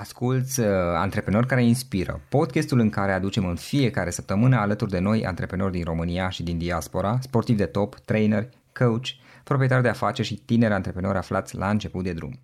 Asculți 0.00 0.60
uh, 0.60 0.66
Antreprenori 0.94 1.46
care 1.46 1.64
inspiră, 1.64 2.20
podcastul 2.28 2.78
în 2.78 2.90
care 2.90 3.12
aducem 3.12 3.46
în 3.46 3.56
fiecare 3.56 4.10
săptămână 4.10 4.56
alături 4.56 4.90
de 4.90 4.98
noi 4.98 5.26
antreprenori 5.26 5.72
din 5.72 5.84
România 5.84 6.28
și 6.28 6.42
din 6.42 6.58
diaspora, 6.58 7.18
sportivi 7.20 7.58
de 7.58 7.66
top, 7.66 7.94
trainer, 7.94 8.48
coach, 8.72 9.06
proprietari 9.44 9.82
de 9.82 9.88
afaceri 9.88 10.28
și 10.28 10.34
tineri 10.34 10.72
antreprenori 10.72 11.18
aflați 11.18 11.56
la 11.56 11.70
început 11.70 12.04
de 12.04 12.12
drum. 12.12 12.40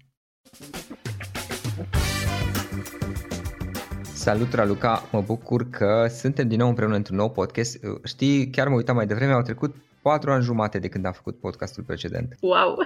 Salut, 4.03 4.53
Raluca! 4.53 5.09
Mă 5.13 5.21
bucur 5.21 5.71
că 5.71 6.07
suntem 6.11 6.49
din 6.49 6.59
nou 6.59 6.69
împreună 6.69 6.97
într-un 6.97 7.17
nou 7.17 7.31
podcast. 7.31 7.79
Știi, 8.05 8.51
chiar 8.51 8.69
mă 8.69 8.75
uitam 8.75 8.97
mai 8.97 9.07
devreme, 9.07 9.33
au 9.33 9.43
trecut 9.43 9.77
patru 10.03 10.31
ani 10.31 10.43
jumate 10.43 10.79
de 10.79 10.89
când 10.89 11.05
am 11.05 11.13
făcut 11.13 11.41
podcastul 11.41 11.83
precedent. 11.83 12.37
Wow! 12.41 12.79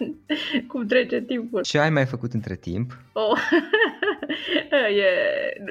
Cum 0.68 0.86
trece 0.86 1.20
timpul? 1.20 1.62
Ce 1.62 1.78
ai 1.78 1.90
mai 1.90 2.06
făcut 2.06 2.32
între 2.32 2.54
timp? 2.54 2.98
Oh. 3.12 3.38
e, 5.04 5.08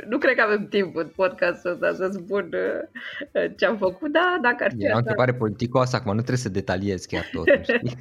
nu 0.10 0.18
cred 0.18 0.36
că 0.36 0.42
avem 0.42 0.68
timp 0.68 0.96
în 0.96 1.08
podcastul 1.16 1.72
ăsta 1.72 1.94
să 1.94 2.10
spun 2.14 2.50
uh, 2.54 3.52
ce 3.58 3.66
am 3.66 3.78
făcut, 3.78 4.12
dar 4.12 4.40
dacă 4.42 4.64
ar 4.64 4.72
fi 4.72 4.84
E 4.84 4.92
o 4.94 4.98
întrebare 4.98 5.34
politicoasă, 5.34 5.96
acum 5.96 6.12
nu 6.12 6.18
trebuie 6.18 6.38
să 6.38 6.50
detaliez 6.50 7.06
chiar 7.06 7.30
tot, 7.32 7.46
știi? 7.64 7.98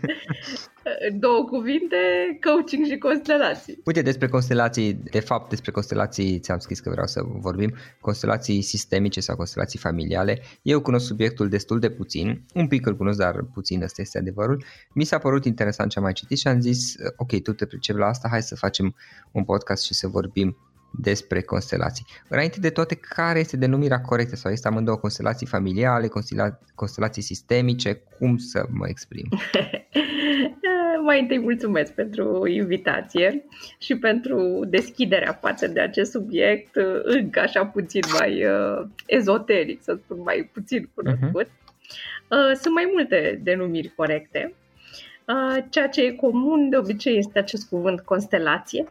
Două 1.19 1.45
cuvinte, 1.45 1.97
coaching 2.41 2.87
și 2.87 2.99
constelații. 2.99 3.81
Uite, 3.85 4.03
despre 4.03 4.29
constelații, 4.29 4.95
de 4.95 5.21
fapt 5.21 5.49
despre 5.49 5.71
constelații 5.71 6.39
ți-am 6.39 6.59
scris 6.59 6.81
că 6.81 6.91
vreau 6.91 7.07
să 7.07 7.21
vorbim, 7.25 7.75
constelații 8.01 8.63
sistemice 8.63 9.21
sau 9.21 9.37
constelații 9.37 9.79
familiale. 9.79 10.43
Eu 10.63 10.81
cunosc 10.81 11.07
subiectul 11.07 11.49
destul 11.49 11.79
de 11.79 11.91
puțin, 11.91 12.43
un 12.55 12.67
pic 12.69 12.87
îl 12.87 12.97
cunosc, 12.97 13.19
dar 13.19 13.45
puțin, 13.53 13.83
ăsta 13.83 14.03
este 14.03 14.19
adevărul. 14.19 14.65
Mi 14.93 15.05
s-a 15.05 15.19
părut 15.19 15.45
interesant 15.45 15.91
ce 15.91 15.99
am 15.99 16.05
mai 16.05 16.13
citit 16.13 16.39
și 16.39 16.49
am 16.49 16.61
zis, 16.61 16.95
ok, 17.17 17.43
tu 17.43 17.53
te 17.53 17.67
pricepi 17.67 17.99
la 17.99 18.07
asta, 18.07 18.29
hai 18.31 18.43
să 18.43 18.57
facem 18.57 18.95
un 19.33 19.45
podcast 19.45 19.85
și 19.85 19.95
să 19.95 20.09
vorbim 20.09 20.50
despre 20.91 21.41
constelații. 21.41 22.07
Înainte 22.29 22.61
de 22.61 22.71
toate, 22.71 22.95
care 22.95 23.39
este 23.39 23.57
denumirea 23.57 24.01
corectă 24.01 24.37
sau 24.37 24.53
este 24.53 24.69
amândouă 24.69 24.97
constelații 24.97 25.47
familiale, 25.47 26.09
constelații 26.75 27.23
sistemice, 27.23 28.03
cum 28.19 28.37
să 28.37 28.67
mă 28.71 28.89
exprim? 28.89 29.29
Mai 31.05 31.21
întâi 31.21 31.39
mulțumesc 31.39 31.93
pentru 31.93 32.47
invitație 32.47 33.45
și 33.79 33.97
pentru 33.97 34.65
deschiderea 34.69 35.39
față 35.41 35.67
de 35.67 35.81
acest 35.81 36.11
subiect 36.11 36.77
încă 37.03 37.41
așa 37.41 37.67
puțin 37.67 38.01
mai 38.19 38.45
uh, 38.45 38.87
ezoteric, 39.07 39.83
să 39.83 39.99
spun 40.05 40.21
mai 40.25 40.51
puțin 40.53 40.91
cunoscut. 40.95 41.47
Uh-huh. 41.47 42.61
Sunt 42.61 42.75
mai 42.75 42.91
multe 42.93 43.41
denumiri 43.43 43.93
corecte. 43.97 44.55
Uh, 45.25 45.65
ceea 45.71 45.89
ce 45.89 46.03
e 46.03 46.11
comun 46.11 46.69
de 46.69 46.77
obicei 46.77 47.19
este 47.19 47.39
acest 47.39 47.69
cuvânt 47.69 48.01
constelație, 48.01 48.85
Uh, 48.85 48.91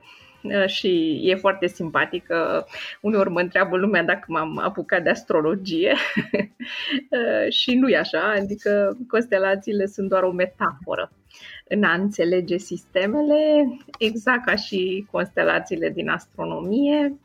și 0.66 1.20
e 1.24 1.36
foarte 1.36 1.68
simpatică. 1.68 2.66
Uneori 3.02 3.30
mă 3.30 3.40
întreabă 3.40 3.78
lumea 3.78 4.04
dacă 4.04 4.26
m-am 4.28 4.58
apucat 4.58 5.04
de 5.04 5.10
astrologie 5.10 5.94
uh, 7.10 7.52
și 7.52 7.76
nu 7.76 7.88
e 7.88 7.98
așa, 7.98 8.34
adică 8.38 8.98
constelațiile 9.08 9.86
sunt 9.86 10.10
doar 10.10 10.24
o 10.24 10.32
metaforă 10.32 11.12
în 11.68 11.84
a 11.84 11.94
înțelege 11.94 12.58
sistemele, 12.58 13.68
exact 13.98 14.46
ca 14.46 14.56
și 14.56 15.08
constelațiile 15.12 15.90
din 15.90 16.10
astronomie, 16.10 17.18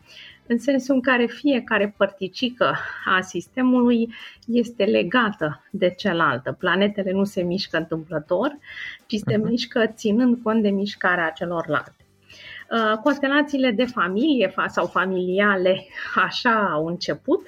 în 0.47 0.59
sensul 0.59 0.95
în 0.95 1.01
care 1.01 1.27
fiecare 1.27 1.95
părticică 1.97 2.77
a 3.05 3.21
sistemului 3.21 4.09
este 4.47 4.85
legată 4.85 5.65
de 5.71 5.91
cealaltă. 5.91 6.53
Planetele 6.53 7.13
nu 7.13 7.25
se 7.25 7.43
mișcă 7.43 7.77
întâmplător, 7.77 8.59
ci 9.07 9.15
se 9.15 9.35
uh-huh. 9.35 9.43
mișcă 9.43 9.87
ținând 9.87 10.43
cont 10.43 10.63
de 10.63 10.71
mișcarea 10.71 11.31
celorlalte. 11.31 12.04
Uh, 12.75 12.99
constelațiile 13.03 13.71
de 13.71 13.85
familie 13.85 14.55
sau 14.67 14.87
familiale, 14.87 15.87
așa 16.15 16.69
au 16.73 16.87
început, 16.87 17.43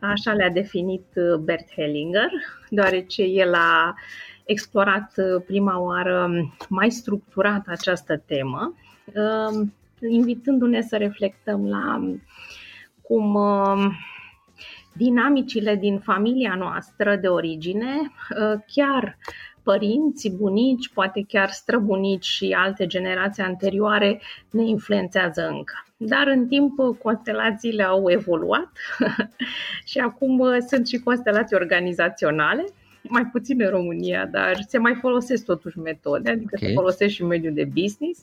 așa 0.00 0.32
le-a 0.32 0.50
definit 0.50 1.06
uh, 1.14 1.38
Bert 1.38 1.72
Hellinger, 1.72 2.30
deoarece 2.70 3.22
el 3.22 3.54
a 3.54 3.94
explorat 4.44 5.12
uh, 5.16 5.42
prima 5.46 5.80
oară 5.80 6.30
mai 6.68 6.90
structurat 6.90 7.64
această 7.66 8.16
temă, 8.16 8.74
invitându-ne 10.10 10.80
să 10.80 10.96
reflectăm 10.96 11.68
la 11.68 12.14
cum 13.02 13.38
dinamicile 14.92 15.74
din 15.76 15.98
familia 15.98 16.54
noastră 16.54 17.16
de 17.16 17.28
origine 17.28 18.12
chiar 18.66 19.18
părinți, 19.66 20.30
bunici, 20.30 20.88
poate 20.88 21.24
chiar 21.28 21.48
străbunici 21.48 22.24
și 22.24 22.56
alte 22.58 22.86
generații 22.86 23.42
anterioare 23.42 24.20
ne 24.50 24.64
influențează 24.68 25.48
încă. 25.48 25.74
Dar 25.96 26.26
în 26.26 26.46
timp 26.46 26.72
constelațiile 27.02 27.82
au 27.82 28.10
evoluat 28.10 28.72
și 29.90 29.98
acum 29.98 30.38
uh, 30.38 30.56
sunt 30.68 30.86
și 30.86 30.98
constelații 30.98 31.56
organizaționale, 31.56 32.64
mai 33.02 33.26
puțin 33.32 33.62
în 33.62 33.70
România, 33.70 34.26
dar 34.26 34.56
se 34.68 34.78
mai 34.78 34.94
folosesc 35.00 35.44
totuși 35.44 35.78
metode, 35.78 36.30
adică 36.30 36.54
okay. 36.56 36.68
se 36.68 36.74
folosesc 36.74 37.14
și 37.14 37.22
în 37.22 37.28
mediul 37.28 37.54
de 37.54 37.64
business. 37.64 38.20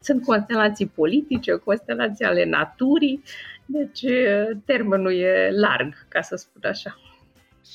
Sunt 0.00 0.24
constelații 0.24 0.86
politice, 0.86 1.52
constelații 1.52 2.24
ale 2.24 2.44
naturii, 2.44 3.22
deci 3.66 4.02
uh, 4.02 4.56
termenul 4.64 5.12
e 5.12 5.50
larg, 5.52 5.94
ca 6.08 6.20
să 6.20 6.36
spun 6.36 6.60
așa. 6.64 6.96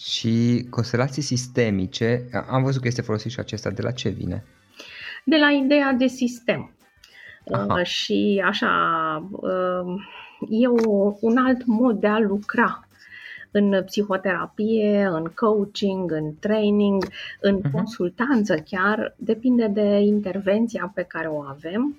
Și 0.04 0.68
constelații 0.70 1.22
sistemice, 1.22 2.30
am 2.50 2.64
văzut 2.64 2.82
că 2.82 2.88
este 2.88 3.02
folosit 3.02 3.32
și 3.32 3.40
acesta, 3.40 3.70
de 3.70 3.82
la 3.82 3.92
ce 3.92 4.10
vine? 4.10 4.44
De 5.24 5.38
la 5.38 5.50
ideea 5.50 5.92
de 5.92 6.08
sistem. 6.08 6.76
Aha. 7.52 7.80
Uh, 7.80 7.86
și 7.86 8.44
așa, 8.46 8.70
uh, 9.32 10.02
e 10.50 10.68
o, 10.68 11.14
un 11.20 11.38
alt 11.38 11.66
mod 11.66 12.00
de 12.00 12.08
a 12.08 12.20
lucra 12.20 12.88
în 13.52 13.84
psihoterapie, 13.86 15.06
în 15.12 15.32
coaching, 15.36 16.12
în 16.12 16.34
training, 16.40 17.04
în 17.42 17.60
uh-huh. 17.60 17.72
consultanță 17.72 18.56
chiar, 18.56 19.16
depinde 19.18 19.68
de 19.68 20.00
intervenția 20.00 20.92
pe 20.96 21.04
care 21.04 21.28
o 21.28 21.42
avem. 21.42 21.98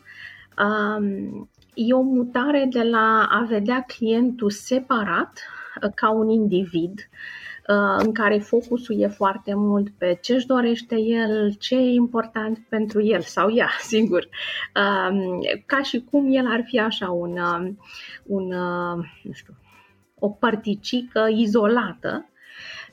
Um, 0.58 1.48
e 1.74 1.92
o 1.92 2.00
mutare 2.00 2.66
de 2.70 2.82
la 2.82 3.28
a 3.30 3.46
vedea 3.48 3.84
clientul 3.86 4.50
separat 4.50 5.40
uh, 5.82 5.90
ca 5.94 6.10
un 6.10 6.28
individ 6.28 6.94
Uh, 7.00 7.56
în 7.99 8.12
care 8.12 8.38
focusul 8.38 9.00
e 9.00 9.06
foarte 9.06 9.54
mult 9.54 9.88
pe 9.99 10.19
ce 10.22 10.34
își 10.34 10.47
dorește 10.47 11.00
el, 11.00 11.54
ce 11.59 11.75
e 11.75 11.93
important 11.93 12.66
pentru 12.69 13.03
el 13.03 13.21
sau 13.21 13.50
ea, 13.50 13.69
singur. 13.93 14.28
Um, 14.75 15.40
ca 15.67 15.82
și 15.82 16.05
cum 16.11 16.32
el 16.32 16.46
ar 16.46 16.62
fi 16.64 16.81
așa 16.81 17.11
un, 17.11 17.32
uh, 17.32 17.73
un 18.26 18.52
uh, 18.52 19.05
nu 19.23 19.32
știu, 19.32 19.55
o 20.19 20.29
părticică 20.29 21.29
izolată 21.31 22.31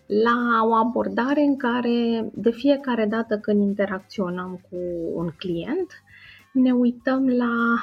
la 0.05 0.63
o 0.63 0.73
abordare 0.73 1.41
în 1.41 1.57
care 1.57 2.29
de 2.33 2.51
fiecare 2.51 3.05
dată 3.05 3.37
când 3.37 3.61
interacționăm 3.61 4.61
cu 4.69 4.77
un 5.13 5.29
client, 5.37 5.91
ne 6.53 6.71
uităm 6.71 7.27
la 7.27 7.75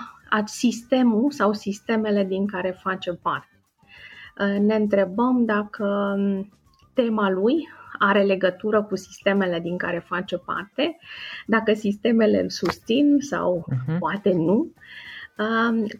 sistemul 0.44 1.30
sau 1.30 1.52
sistemele 1.52 2.24
din 2.24 2.46
care 2.46 2.70
face 2.82 3.12
parte. 3.12 3.48
Ne 4.60 4.74
întrebăm 4.74 5.44
dacă 5.44 6.16
tema 6.94 7.30
lui 7.30 7.68
are 7.98 8.22
legătură 8.22 8.82
cu 8.82 8.96
sistemele 8.96 9.60
din 9.60 9.76
care 9.76 10.04
face 10.06 10.36
parte, 10.36 10.96
dacă 11.46 11.74
sistemele 11.74 12.40
îl 12.40 12.48
susțin 12.48 13.16
sau 13.18 13.64
uh-huh. 13.72 13.98
poate 13.98 14.32
nu. 14.32 14.72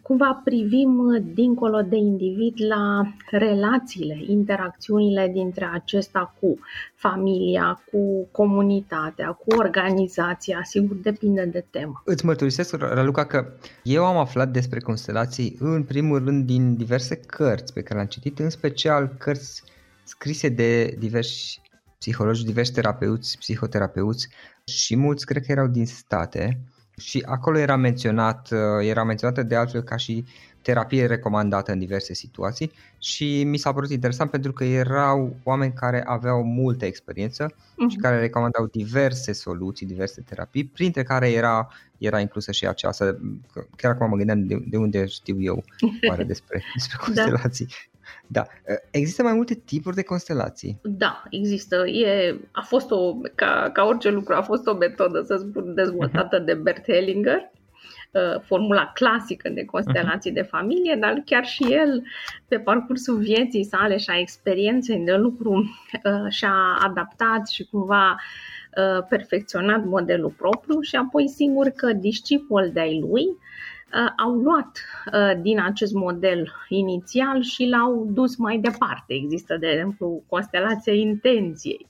cumva 0.01 0.41
privim 0.43 1.23
dincolo 1.33 1.81
de 1.81 1.95
individ 1.95 2.53
la 2.67 3.13
relațiile, 3.29 4.17
interacțiunile 4.27 5.29
dintre 5.33 5.69
acesta 5.73 6.33
cu 6.39 6.59
familia, 6.95 7.83
cu 7.91 8.27
comunitatea, 8.31 9.31
cu 9.31 9.55
organizația, 9.55 10.59
sigur 10.63 10.95
depinde 10.95 11.45
de 11.45 11.65
temă. 11.69 12.01
Îți 12.05 12.25
mărturisesc, 12.25 12.75
Raluca, 12.75 13.25
că 13.25 13.53
eu 13.83 14.05
am 14.05 14.17
aflat 14.17 14.49
despre 14.49 14.79
constelații 14.79 15.57
în 15.59 15.83
primul 15.83 16.23
rând 16.23 16.45
din 16.45 16.75
diverse 16.75 17.15
cărți 17.15 17.73
pe 17.73 17.81
care 17.81 17.95
le-am 17.95 18.07
citit, 18.07 18.39
în 18.39 18.49
special 18.49 19.15
cărți 19.17 19.63
scrise 20.11 20.49
de 20.49 20.95
diversi 20.99 21.61
psihologi, 21.97 22.45
diversi 22.45 22.71
terapeuți, 22.73 23.37
psihoterapeuți 23.37 24.27
și 24.65 24.95
mulți 24.95 25.25
cred 25.25 25.45
că 25.45 25.51
erau 25.51 25.67
din 25.67 25.85
state 25.85 26.59
și 26.97 27.23
acolo 27.25 27.57
era 27.57 27.75
menționat, 27.75 28.49
uh, 28.51 28.87
era 28.87 29.03
menționată 29.03 29.43
de 29.43 29.55
altfel 29.55 29.81
ca 29.81 29.95
și 29.95 30.25
terapie 30.61 31.05
recomandată 31.05 31.71
în 31.71 31.79
diverse 31.79 32.13
situații 32.13 32.71
și 32.99 33.43
mi 33.43 33.57
s-a 33.57 33.73
părut 33.73 33.89
interesant 33.89 34.29
pentru 34.29 34.51
că 34.51 34.63
erau 34.63 35.35
oameni 35.43 35.73
care 35.73 36.03
aveau 36.05 36.43
multă 36.43 36.85
experiență 36.85 37.45
uh-huh. 37.51 37.89
și 37.89 37.97
care 37.97 38.19
recomandau 38.19 38.65
diverse 38.65 39.31
soluții, 39.31 39.85
diverse 39.85 40.21
terapii, 40.21 40.65
printre 40.65 41.03
care 41.03 41.31
era, 41.31 41.67
era 41.97 42.19
inclusă 42.19 42.51
și 42.51 42.67
aceasta, 42.67 43.17
chiar 43.75 43.91
acum 43.91 44.09
mă 44.09 44.15
gândeam 44.15 44.45
de, 44.45 44.63
de 44.67 44.77
unde 44.77 45.05
știu 45.05 45.41
eu 45.41 45.63
oare 46.09 46.23
despre, 46.33 46.63
despre 46.73 46.97
da. 46.99 47.05
constelații. 47.05 47.65
Da. 47.65 47.90
Da. 48.27 48.45
Există 48.91 49.23
mai 49.23 49.33
multe 49.33 49.53
tipuri 49.53 49.95
de 49.95 50.03
constelații? 50.03 50.79
Da, 50.83 51.23
există. 51.29 51.87
E, 51.87 52.35
a 52.51 52.61
fost 52.61 52.91
o, 52.91 53.15
ca, 53.35 53.69
ca 53.73 53.83
orice 53.83 54.09
lucru, 54.09 54.33
a 54.33 54.41
fost 54.41 54.67
o 54.67 54.73
metodă, 54.73 55.21
să 55.21 55.35
spun, 55.35 55.73
dezvoltată 55.73 56.41
uh-huh. 56.41 56.45
de 56.45 56.53
Bert 56.53 56.91
Hellinger, 56.91 57.51
formula 58.41 58.91
clasică 58.93 59.49
de 59.49 59.65
constelații 59.65 60.31
uh-huh. 60.31 60.33
de 60.33 60.41
familie, 60.41 60.97
dar 60.99 61.21
chiar 61.25 61.45
și 61.45 61.63
el, 61.73 62.03
pe 62.47 62.59
parcursul 62.59 63.17
vieții 63.17 63.63
sale 63.63 63.97
și 63.97 64.09
a 64.09 64.19
experienței 64.19 64.99
de 65.05 65.15
lucru, 65.15 65.63
și-a 66.29 66.77
adaptat 66.79 67.47
și 67.47 67.63
cumva 67.63 68.15
perfecționat 69.09 69.83
modelul 69.83 70.33
propriu 70.37 70.79
și 70.81 70.95
apoi 70.95 71.27
singur 71.27 71.69
că 71.69 71.93
discipol 71.93 72.69
de-ai 72.73 72.99
lui 72.99 73.25
Uh, 73.25 73.37
au 74.17 74.31
luat 74.31 74.83
uh, 75.13 75.41
din 75.41 75.59
acest 75.59 75.93
model 75.93 76.51
inițial 76.69 77.41
și 77.41 77.65
l-au 77.65 78.07
dus 78.09 78.35
mai 78.35 78.57
departe. 78.57 79.13
Există, 79.13 79.57
de 79.57 79.67
exemplu, 79.67 80.23
constelația 80.29 80.93
intenției. 80.93 81.87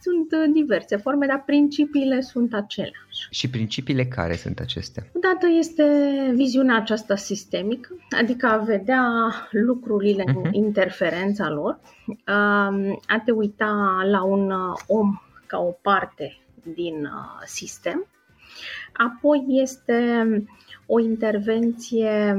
Sunt 0.00 0.32
uh, 0.32 0.52
diverse 0.52 0.96
forme, 0.96 1.26
dar 1.26 1.42
principiile 1.46 2.20
sunt 2.20 2.54
aceleași. 2.54 3.26
Și 3.30 3.50
principiile 3.50 4.04
care 4.04 4.34
sunt 4.34 4.58
acestea? 4.60 5.02
Odată 5.12 5.46
este 5.58 5.84
viziunea 6.34 6.76
aceasta 6.76 7.16
sistemică, 7.16 7.88
adică 8.20 8.46
a 8.46 8.56
vedea 8.56 9.04
lucrurile 9.50 10.22
uh-huh. 10.22 10.42
în 10.42 10.52
interferența 10.52 11.50
lor, 11.50 11.78
um, 12.06 13.00
a 13.06 13.22
te 13.24 13.30
uita 13.30 14.00
la 14.10 14.22
un 14.22 14.52
om 14.86 15.20
ca 15.46 15.58
o 15.58 15.70
parte 15.82 16.38
din 16.74 17.08
sistem. 17.44 18.06
Apoi 18.92 19.44
este 19.48 20.24
o 20.86 21.00
intervenție 21.00 22.36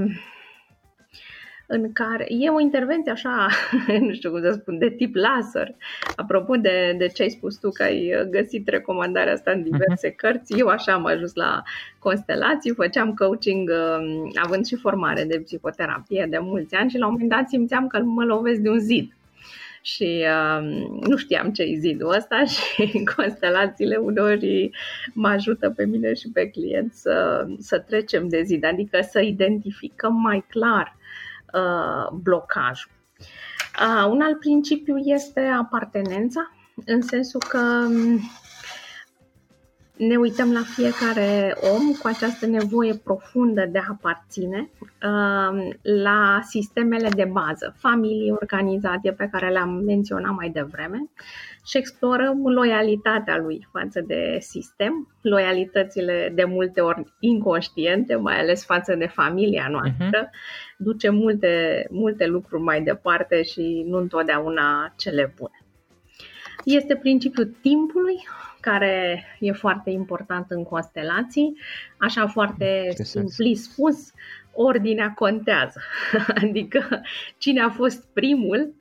în 1.68 1.92
care 1.92 2.26
e 2.30 2.50
o 2.50 2.60
intervenție 2.60 3.12
așa, 3.12 3.48
nu 4.08 4.14
știu 4.14 4.32
cum 4.32 4.42
să 4.42 4.52
spun, 4.52 4.78
de 4.78 4.90
tip 4.90 5.16
laser. 5.16 5.76
Apropo 6.16 6.56
de, 6.56 6.96
de 6.98 7.08
ce 7.08 7.22
ai 7.22 7.30
spus 7.30 7.58
tu 7.58 7.70
că 7.70 7.84
ai 7.84 8.28
găsit 8.30 8.68
recomandarea 8.68 9.34
asta 9.34 9.52
în 9.52 9.64
diverse 9.64 10.12
uh-huh. 10.12 10.16
cărți, 10.16 10.54
eu 10.58 10.68
așa 10.68 10.94
am 10.94 11.06
ajuns 11.06 11.34
la 11.34 11.64
constelații, 12.00 12.74
făceam 12.74 13.14
coaching 13.14 13.70
uh, 13.70 14.32
având 14.44 14.66
și 14.66 14.76
formare 14.76 15.24
de 15.24 15.40
psihoterapie 15.40 16.28
de 16.30 16.38
mulți 16.38 16.76
ani 16.76 16.90
și 16.90 16.98
la 16.98 17.06
un 17.06 17.12
moment 17.12 17.30
dat 17.30 17.48
simțeam 17.50 17.88
că 17.88 18.00
mă 18.00 18.24
lovesc 18.24 18.60
de 18.60 18.70
un 18.70 18.80
zid 18.80 19.17
și 19.88 20.26
uh, 20.26 20.88
nu 21.08 21.16
știam 21.16 21.52
ce 21.52 21.64
e 21.64 21.78
zidul 21.80 22.16
ăsta 22.16 22.44
și 22.54 23.04
constelațiile 23.16 23.96
uneori 23.96 24.70
mă 25.14 25.28
ajută 25.28 25.70
pe 25.70 25.86
mine 25.86 26.14
și 26.14 26.30
pe 26.32 26.50
client 26.50 26.94
să, 26.94 27.46
să 27.60 27.80
trecem 27.80 28.28
de 28.28 28.42
zid, 28.44 28.64
adică 28.66 29.00
să 29.12 29.20
identificăm 29.20 30.14
mai 30.14 30.46
clar 30.50 30.96
uh, 31.54 32.18
blocajul. 32.22 32.92
Uh, 33.82 34.10
un 34.10 34.22
alt 34.22 34.40
principiu 34.40 34.98
este 34.98 35.40
apartenența, 35.40 36.52
în 36.86 37.02
sensul 37.02 37.42
că 37.50 37.88
ne 39.98 40.16
uităm 40.16 40.52
la 40.52 40.62
fiecare 40.76 41.56
om 41.74 41.92
cu 42.02 42.08
această 42.08 42.46
nevoie 42.46 42.94
profundă 43.04 43.66
de 43.72 43.80
a 43.80 43.86
aparține 43.90 44.70
um, 44.80 45.78
la 45.82 46.40
sistemele 46.44 47.10
de 47.10 47.30
bază, 47.32 47.76
familie, 47.78 48.32
organizație 48.32 49.12
pe 49.12 49.30
care 49.32 49.50
le-am 49.50 49.70
menționat 49.70 50.36
mai 50.36 50.50
devreme 50.50 51.10
și 51.66 51.78
explorăm 51.78 52.48
loialitatea 52.48 53.38
lui 53.38 53.68
față 53.72 54.02
de 54.08 54.38
sistem, 54.40 55.16
loialitățile 55.22 56.32
de 56.36 56.44
multe 56.44 56.82
ori 56.82 57.04
inconștiente, 57.20 58.16
mai 58.16 58.40
ales 58.40 58.66
față 58.66 58.96
de 58.96 59.06
familia 59.06 59.68
noastră, 59.70 60.26
uh-huh. 60.26 60.78
duce 60.78 61.10
multe, 61.10 61.86
multe 61.90 62.26
lucruri 62.26 62.64
mai 62.64 62.82
departe 62.82 63.44
și 63.44 63.84
nu 63.88 63.98
întotdeauna 63.98 64.94
cele 64.98 65.34
bune. 65.38 65.62
Este 66.64 66.96
principiul 66.96 67.56
timpului, 67.62 68.28
care 68.60 69.24
e 69.40 69.52
foarte 69.52 69.90
important 69.90 70.46
în 70.50 70.64
constelații, 70.64 71.58
așa 71.98 72.28
foarte 72.28 72.94
simpli 73.04 73.56
spus, 73.56 74.12
ordinea 74.54 75.14
contează. 75.16 75.82
adică 76.42 77.02
cine 77.38 77.62
a 77.62 77.70
fost 77.70 78.08
primul 78.14 78.74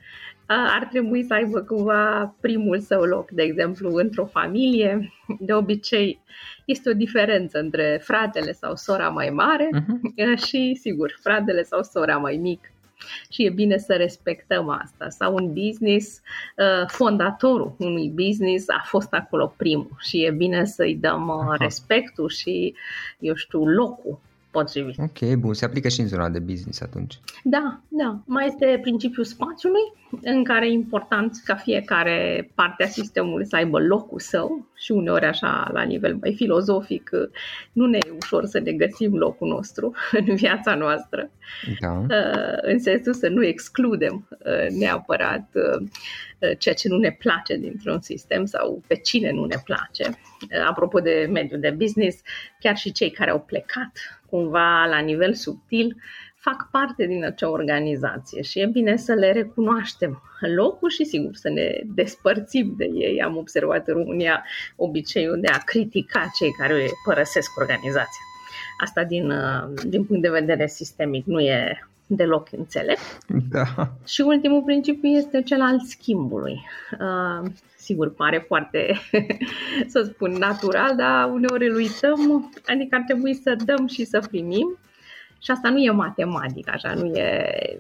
ar 0.47 0.87
trebui 0.91 1.25
să 1.25 1.35
aibă 1.35 1.61
cumva 1.61 2.35
primul 2.41 2.81
său 2.81 3.03
loc, 3.03 3.31
de 3.31 3.43
exemplu, 3.43 3.95
într-o 3.95 4.25
familie. 4.25 5.13
De 5.41 5.53
obicei, 5.53 6.21
este 6.65 6.91
o 6.91 6.93
diferență 6.93 7.59
între 7.59 8.01
fratele 8.03 8.53
sau 8.53 8.75
sora 8.75 9.09
mai 9.09 9.31
mare 9.31 9.69
uh-huh. 9.75 10.45
și, 10.47 10.79
sigur, 10.81 11.19
fratele 11.23 11.63
sau 11.63 11.83
sora 11.83 12.17
mai 12.17 12.37
mic 12.37 12.73
și 13.31 13.45
e 13.45 13.51
bine 13.51 13.77
să 13.79 13.93
respectăm 13.93 14.69
asta. 14.69 15.09
Sau 15.09 15.35
un 15.35 15.53
business, 15.53 16.21
uh, 16.57 16.89
fondatorul 16.89 17.75
unui 17.79 18.09
business 18.09 18.69
a 18.69 18.83
fost 18.85 19.13
acolo 19.13 19.55
primul 19.57 19.97
și 19.99 20.25
e 20.25 20.31
bine 20.31 20.65
să-i 20.65 20.95
dăm 20.95 21.29
uh, 21.29 21.41
Aha. 21.41 21.57
respectul 21.59 22.29
și, 22.29 22.75
eu 23.19 23.35
știu, 23.35 23.67
locul 23.67 24.19
potrivit. 24.57 24.99
Ok, 24.99 25.35
bun, 25.35 25.55
se 25.55 25.65
aplică 25.65 25.89
și 25.89 26.01
în 26.01 26.07
zona 26.07 26.29
de 26.29 26.39
business 26.39 26.81
atunci. 26.81 27.19
Da, 27.45 27.81
da. 27.89 28.19
Mai 28.25 28.47
este 28.47 28.79
principiul 28.83 29.25
spațiului, 29.25 29.93
în 30.23 30.45
care 30.45 30.67
e 30.67 30.73
important 30.73 31.41
ca 31.45 31.55
fiecare 31.55 32.51
parte 32.55 32.85
a 32.85 32.87
sistemului 32.87 33.47
să 33.47 33.57
aibă 33.57 33.79
locul 33.81 34.19
său 34.21 34.67
și 34.75 34.93
uneori 34.93 35.25
așa 35.25 35.71
la 35.73 35.83
nivel 35.83 36.17
mai 36.21 36.35
filozofic 36.35 37.11
nu 37.73 37.87
ne 37.87 37.99
e 38.07 38.17
ușor 38.23 38.45
să 38.45 38.59
ne 38.59 38.73
găsim 38.73 39.17
locul 39.17 39.49
nostru 39.49 39.95
în 40.27 40.35
viața 40.35 40.75
noastră. 40.75 41.31
Da. 41.81 41.93
Uh, 41.93 42.59
în 42.61 42.79
sensul 42.79 43.15
să 43.15 43.29
nu 43.29 43.45
excludem 43.45 44.29
uh, 44.31 44.79
neapărat 44.79 45.49
uh, 45.53 45.87
ceea 46.59 46.75
ce 46.75 46.89
nu 46.89 46.99
ne 46.99 47.11
place 47.11 47.57
dintr-un 47.57 48.01
sistem 48.01 48.45
sau 48.45 48.83
pe 48.87 48.95
cine 48.95 49.31
nu 49.31 49.45
ne 49.45 49.57
place. 49.65 50.05
Apropo 50.67 51.01
de 51.01 51.29
mediul 51.31 51.61
de 51.61 51.71
business, 51.71 52.21
chiar 52.59 52.77
și 52.77 52.93
cei 52.93 53.11
care 53.11 53.31
au 53.31 53.41
plecat 53.41 54.21
cumva 54.31 54.85
la 54.85 54.99
nivel 54.99 55.35
subtil 55.35 55.97
fac 56.51 56.69
parte 56.71 57.07
din 57.07 57.25
acea 57.25 57.51
organizație 57.51 58.43
și 58.43 58.61
e 58.61 58.67
bine 58.67 58.97
să 58.97 59.13
le 59.13 59.33
recunoaștem 59.33 60.23
locul 60.41 60.91
și 60.91 61.05
sigur 61.05 61.35
să 61.35 61.49
ne 61.49 61.81
despărțim 61.85 62.75
de 62.77 62.85
ei. 62.95 63.23
Am 63.23 63.37
observat 63.37 63.89
în 63.89 63.95
România 63.95 64.45
obiceiul 64.77 65.41
de 65.41 65.49
a 65.49 65.59
critica 65.59 66.31
cei 66.39 66.51
care 66.51 66.87
părăsesc 67.05 67.51
organizația. 67.61 68.25
Asta 68.81 69.05
din, 69.05 69.33
din 69.87 70.05
punct 70.05 70.23
de 70.23 70.31
vedere 70.31 70.67
sistemic 70.67 71.25
nu 71.25 71.41
e 71.41 71.87
deloc 72.07 72.49
înțelept. 72.53 73.01
Da. 73.51 73.65
Și 74.07 74.21
ultimul 74.21 74.63
principiu 74.63 75.09
este 75.09 75.43
cel 75.43 75.61
al 75.61 75.81
schimbului. 75.81 76.61
Uh, 77.01 77.51
sigur, 77.77 78.15
pare 78.15 78.45
foarte, 78.47 79.01
să 79.93 80.03
spun, 80.03 80.31
natural, 80.31 80.97
dar 80.97 81.31
uneori 81.31 81.69
îl 81.69 81.75
uităm, 81.75 82.53
adică 82.67 82.97
ar 82.97 83.03
trebui 83.07 83.35
să 83.35 83.57
dăm 83.65 83.87
și 83.87 84.05
să 84.05 84.27
primim. 84.31 84.79
Și 85.43 85.51
asta 85.51 85.71
nu 85.71 85.79
e 85.79 85.91
matematic, 85.91 86.69
așa, 86.71 86.95
nu 86.95 87.07
e 87.07 87.79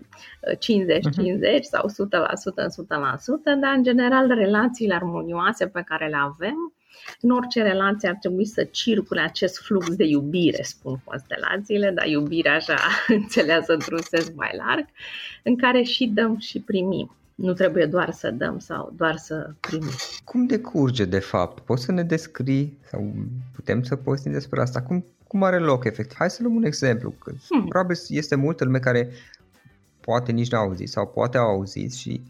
50-50 0.55 0.57
uh-huh. 0.57 1.61
sau 1.61 1.87
100% 1.89 1.93
în 2.55 2.69
100%, 2.69 3.61
dar 3.61 3.75
în 3.77 3.83
general 3.83 4.29
relațiile 4.29 4.95
armonioase 4.95 5.67
pe 5.67 5.83
care 5.87 6.09
le 6.09 6.17
avem 6.17 6.73
în 7.21 7.31
orice 7.31 7.63
relație 7.63 8.09
ar 8.09 8.17
trebui 8.21 8.47
să 8.47 8.65
circule 8.65 9.21
acest 9.21 9.59
flux 9.59 9.97
de 9.97 10.05
iubire, 10.05 10.63
spun 10.63 11.01
constelațiile, 11.05 11.91
dar 11.91 12.07
iubirea 12.07 12.55
așa 12.55 12.77
înțeleasă 13.09 13.73
într-un 13.73 14.01
sens 14.11 14.33
mai 14.35 14.51
larg, 14.57 14.87
în 15.43 15.57
care 15.57 15.83
și 15.83 16.07
dăm 16.07 16.39
și 16.39 16.61
primim. 16.61 17.17
Nu 17.35 17.53
trebuie 17.53 17.87
doar 17.87 18.11
să 18.11 18.31
dăm 18.31 18.59
sau 18.59 18.93
doar 18.97 19.17
să 19.17 19.51
primim. 19.61 19.91
Cum 20.25 20.47
decurge 20.47 21.05
de 21.05 21.19
fapt? 21.19 21.65
Poți 21.65 21.85
să 21.85 21.93
ne 21.93 22.03
descrii 22.03 22.79
sau 22.91 23.15
putem 23.55 23.83
să 23.83 23.97
povestim 23.97 24.33
despre 24.33 24.61
asta? 24.61 24.83
Cum 24.83 25.05
cum 25.27 25.43
are 25.43 25.59
loc 25.59 25.85
efectiv. 25.85 26.17
Hai 26.17 26.31
să 26.31 26.43
luăm 26.43 26.55
un 26.55 26.65
exemplu. 26.65 27.11
Că 27.11 27.33
hmm. 27.49 27.67
Probabil 27.69 27.97
este 28.09 28.35
multă 28.35 28.65
lume 28.65 28.79
care 28.79 29.11
poate 30.01 30.33
nici 30.33 30.51
n-au 30.51 30.63
auzit 30.63 30.89
sau 30.89 31.07
poate 31.07 31.39
au 31.39 31.49
auzit 31.49 31.95
și 31.95 32.23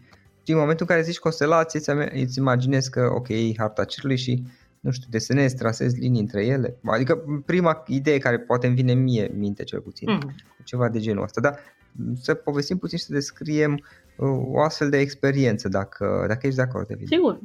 din 0.47 0.57
momentul 0.57 0.85
în 0.89 0.95
care 0.95 1.07
zici 1.07 1.19
constelație 1.19 1.79
îți, 1.79 1.89
îți 2.23 2.37
imaginezi 2.37 2.89
că 2.91 3.09
ok, 3.15 3.27
harta 3.57 3.83
cerului 3.83 4.17
și 4.17 4.43
nu 4.79 4.91
știu, 4.91 5.07
desenezi, 5.09 5.55
trasezi 5.55 5.99
linii 5.99 6.19
între 6.19 6.45
ele. 6.45 6.77
Adică 6.85 7.23
prima 7.45 7.83
idee 7.87 8.17
care 8.17 8.39
poate 8.39 8.67
îmi 8.67 8.75
vine 8.75 8.93
mie 8.93 9.31
minte 9.35 9.63
cel 9.63 9.79
puțin, 9.79 10.11
mm. 10.11 10.35
ceva 10.63 10.89
de 10.89 10.99
genul 10.99 11.23
ăsta. 11.23 11.41
Dar 11.41 11.59
să 12.21 12.33
povestim 12.33 12.77
puțin 12.77 12.97
și 12.97 13.03
să 13.03 13.13
descriem 13.13 13.71
uh, 13.73 14.27
o 14.53 14.61
astfel 14.61 14.89
de 14.89 14.97
experiență, 14.97 15.69
dacă, 15.69 16.25
dacă 16.27 16.47
ești 16.47 16.57
de 16.57 16.65
acord, 16.65 16.89
evident. 16.89 17.11
Sigur. 17.11 17.39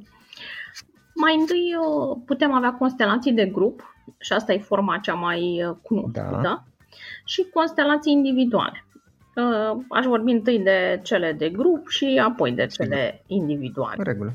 Mai 1.15 1.37
întâi 1.41 1.75
uh, 1.81 2.19
putem 2.27 2.53
avea 2.53 2.73
constelații 2.73 3.33
de 3.33 3.47
grup 3.47 3.95
și 4.19 4.33
asta 4.33 4.53
e 4.53 4.59
forma 4.59 4.99
cea 4.99 5.15
mai 5.15 5.65
uh, 5.65 5.77
cunoscută 5.83 6.41
da. 6.43 6.65
și 7.25 7.47
constelații 7.55 8.13
individuale. 8.13 8.85
Aș 9.89 10.05
vorbi 10.05 10.31
întâi 10.31 10.59
de 10.59 11.01
cele 11.03 11.33
de 11.33 11.49
grup 11.49 11.89
și 11.89 12.21
apoi 12.25 12.53
de 12.53 12.67
cele 12.67 13.23
individuale. 13.27 13.95
În 13.99 14.05
regulă. 14.05 14.33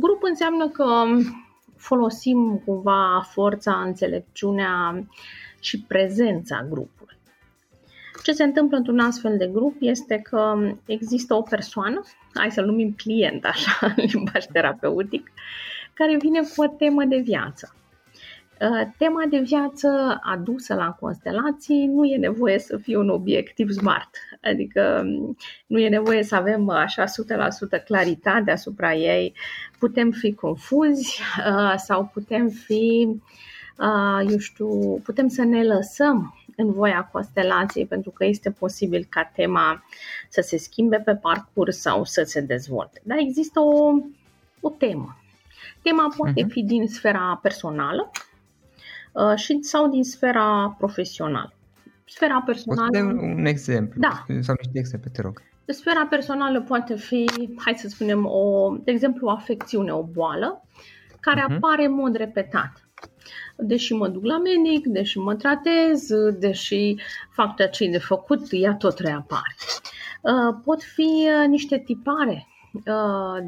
Grup 0.00 0.22
înseamnă 0.22 0.68
că 0.68 0.84
folosim 1.76 2.62
cumva 2.64 3.28
forța, 3.32 3.82
înțelepciunea 3.86 5.04
și 5.60 5.80
prezența 5.82 6.66
grupului. 6.70 7.16
Ce 8.22 8.32
se 8.32 8.42
întâmplă 8.42 8.76
într-un 8.76 8.98
astfel 8.98 9.36
de 9.36 9.46
grup 9.46 9.76
este 9.80 10.18
că 10.18 10.54
există 10.86 11.34
o 11.34 11.42
persoană, 11.42 12.02
hai 12.34 12.50
să-l 12.50 12.64
numim 12.64 12.92
client 12.92 13.44
așa 13.44 13.86
în 13.96 14.04
limbaj 14.12 14.44
terapeutic, 14.52 15.30
care 15.94 16.16
vine 16.20 16.40
cu 16.40 16.62
o 16.62 16.66
temă 16.66 17.04
de 17.04 17.16
viață. 17.16 17.74
Uh, 18.60 18.88
tema 18.96 19.24
de 19.30 19.38
viață 19.38 20.18
adusă 20.22 20.74
la 20.74 20.90
constelații 21.00 21.86
nu 21.86 22.04
e 22.04 22.16
nevoie 22.16 22.58
să 22.58 22.76
fie 22.76 22.96
un 22.96 23.08
obiectiv 23.08 23.70
smart, 23.70 24.08
adică 24.42 25.02
um, 25.04 25.36
nu 25.66 25.78
e 25.78 25.88
nevoie 25.88 26.22
să 26.22 26.34
avem 26.34 26.68
așa 26.68 27.04
100% 27.04 27.84
claritate 27.84 28.50
asupra 28.50 28.94
ei, 28.94 29.34
putem 29.78 30.10
fi 30.10 30.34
confuzi 30.34 31.20
uh, 31.46 31.74
sau 31.76 32.10
putem 32.12 32.48
fi, 32.48 33.08
uh, 33.76 34.30
eu 34.30 34.38
știu, 34.38 35.00
putem 35.04 35.28
să 35.28 35.44
ne 35.44 35.64
lăsăm 35.64 36.34
în 36.56 36.72
voia 36.72 37.08
constelației 37.12 37.86
pentru 37.86 38.10
că 38.10 38.24
este 38.24 38.50
posibil 38.50 39.06
ca 39.08 39.30
tema 39.34 39.84
să 40.28 40.40
se 40.40 40.56
schimbe 40.56 40.96
pe 40.96 41.14
parcurs 41.14 41.80
sau 41.80 42.04
să 42.04 42.22
se 42.22 42.40
dezvolte. 42.40 43.00
Dar 43.02 43.18
există 43.18 43.60
o, 43.60 43.92
o 44.60 44.70
temă. 44.70 45.16
Tema 45.82 46.14
poate 46.16 46.44
uh-huh. 46.44 46.48
fi 46.48 46.62
din 46.62 46.88
sfera 46.88 47.38
personală, 47.42 48.10
Uh, 48.12 48.27
și 49.34 49.58
sau 49.60 49.88
din 49.88 50.04
sfera 50.04 50.74
profesională. 50.78 51.52
Sfera 52.04 52.42
personală. 52.46 52.88
Poți 52.90 53.24
un 53.24 53.44
exemplu? 53.44 54.00
Da. 54.00 54.24
Sau 54.40 54.54
niște 54.62 54.78
exemple, 54.78 55.10
te 55.12 55.22
rog. 55.22 55.42
Sfera 55.64 56.06
personală 56.06 56.62
poate 56.62 56.96
fi, 56.96 57.30
hai 57.56 57.74
să 57.76 57.88
spunem, 57.88 58.26
o, 58.26 58.76
de 58.84 58.90
exemplu, 58.90 59.26
o 59.26 59.30
afecțiune, 59.30 59.92
o 59.92 60.02
boală, 60.02 60.64
care 61.20 61.40
uh-huh. 61.40 61.54
apare 61.54 61.84
în 61.84 61.92
mod 61.92 62.16
repetat. 62.16 62.88
Deși 63.56 63.92
mă 63.92 64.08
duc 64.08 64.24
la 64.24 64.38
medic, 64.38 64.86
deși 64.86 65.18
mă 65.18 65.34
tratez, 65.34 66.06
deși 66.38 66.94
fac 67.30 67.56
tot 67.56 67.70
ce 67.70 67.90
de 67.90 67.98
făcut, 67.98 68.46
ea 68.50 68.74
tot 68.74 68.98
reapare. 68.98 69.54
Uh, 70.20 70.60
pot 70.64 70.82
fi 70.82 71.28
uh, 71.42 71.48
niște 71.48 71.78
tipare 71.78 72.46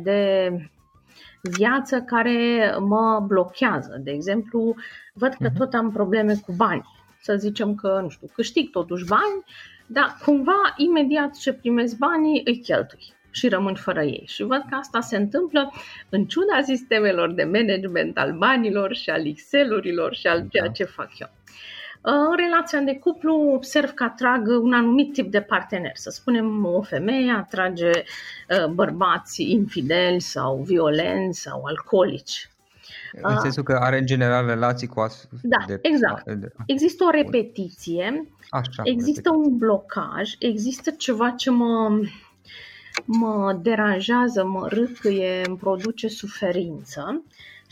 de 0.02 0.50
viață 1.42 2.00
care 2.00 2.74
mă 2.78 3.24
blochează. 3.26 4.00
De 4.02 4.10
exemplu, 4.10 4.74
văd 5.12 5.32
că 5.32 5.48
mhm. 5.48 5.56
tot 5.56 5.74
am 5.74 5.90
probleme 5.92 6.34
cu 6.46 6.52
bani. 6.52 6.84
Să 7.22 7.36
zicem 7.36 7.74
că, 7.74 7.98
nu 8.02 8.08
știu, 8.08 8.28
câștig 8.34 8.70
totuși 8.70 9.04
bani, 9.04 9.44
dar 9.86 10.16
cumva 10.24 10.74
imediat 10.76 11.36
ce 11.36 11.52
primesc 11.52 11.96
banii 11.96 12.42
îi 12.44 12.60
cheltui 12.60 13.14
și 13.30 13.48
rămân 13.48 13.74
fără 13.74 14.02
ei. 14.02 14.24
Și 14.26 14.42
văd 14.42 14.62
că 14.68 14.74
asta 14.74 15.00
se 15.00 15.16
întâmplă 15.16 15.72
în 16.08 16.24
ciuda 16.24 16.60
sistemelor 16.62 17.32
de 17.32 17.44
management 17.44 18.18
al 18.18 18.32
banilor 18.32 18.94
și 18.94 19.10
al 19.10 19.26
Excel-urilor 19.26 20.14
și 20.14 20.26
al 20.26 20.46
ceea 20.50 20.64
da. 20.64 20.70
ce 20.70 20.84
fac 20.84 21.10
eu. 21.18 21.28
În 22.02 22.36
relația 22.36 22.80
de 22.80 22.98
cuplu 22.98 23.34
observ 23.54 23.90
că 23.90 24.04
atrag 24.04 24.48
un 24.62 24.72
anumit 24.72 25.12
tip 25.12 25.30
de 25.30 25.40
partener. 25.40 25.92
Să 25.94 26.10
spunem, 26.10 26.64
o 26.64 26.82
femeie 26.82 27.32
atrage 27.32 27.90
uh, 27.90 28.66
bărbați 28.66 29.42
infideli 29.42 30.20
sau 30.20 30.56
violenți 30.56 31.40
sau 31.40 31.64
alcoolici. 31.64 32.50
În 33.12 33.32
uh, 33.32 33.38
sensul 33.42 33.62
că 33.62 33.72
are 33.72 33.98
în 33.98 34.06
general 34.06 34.46
relații 34.46 34.86
cu 34.86 35.00
astfel 35.00 35.38
da, 35.42 35.64
de... 35.66 35.78
exact. 35.82 36.30
Există 36.66 37.04
o 37.04 37.10
repetiție, 37.10 38.26
Așa, 38.50 38.82
există 38.84 39.30
repetiție. 39.30 39.50
un 39.50 39.58
blocaj, 39.58 40.34
există 40.38 40.90
ceva 40.90 41.30
ce 41.30 41.50
mă, 41.50 42.00
mă 43.04 43.58
deranjează, 43.62 44.44
mă 44.44 44.68
râcâie, 44.68 45.42
îmi 45.46 45.56
produce 45.56 46.08
suferință 46.08 47.22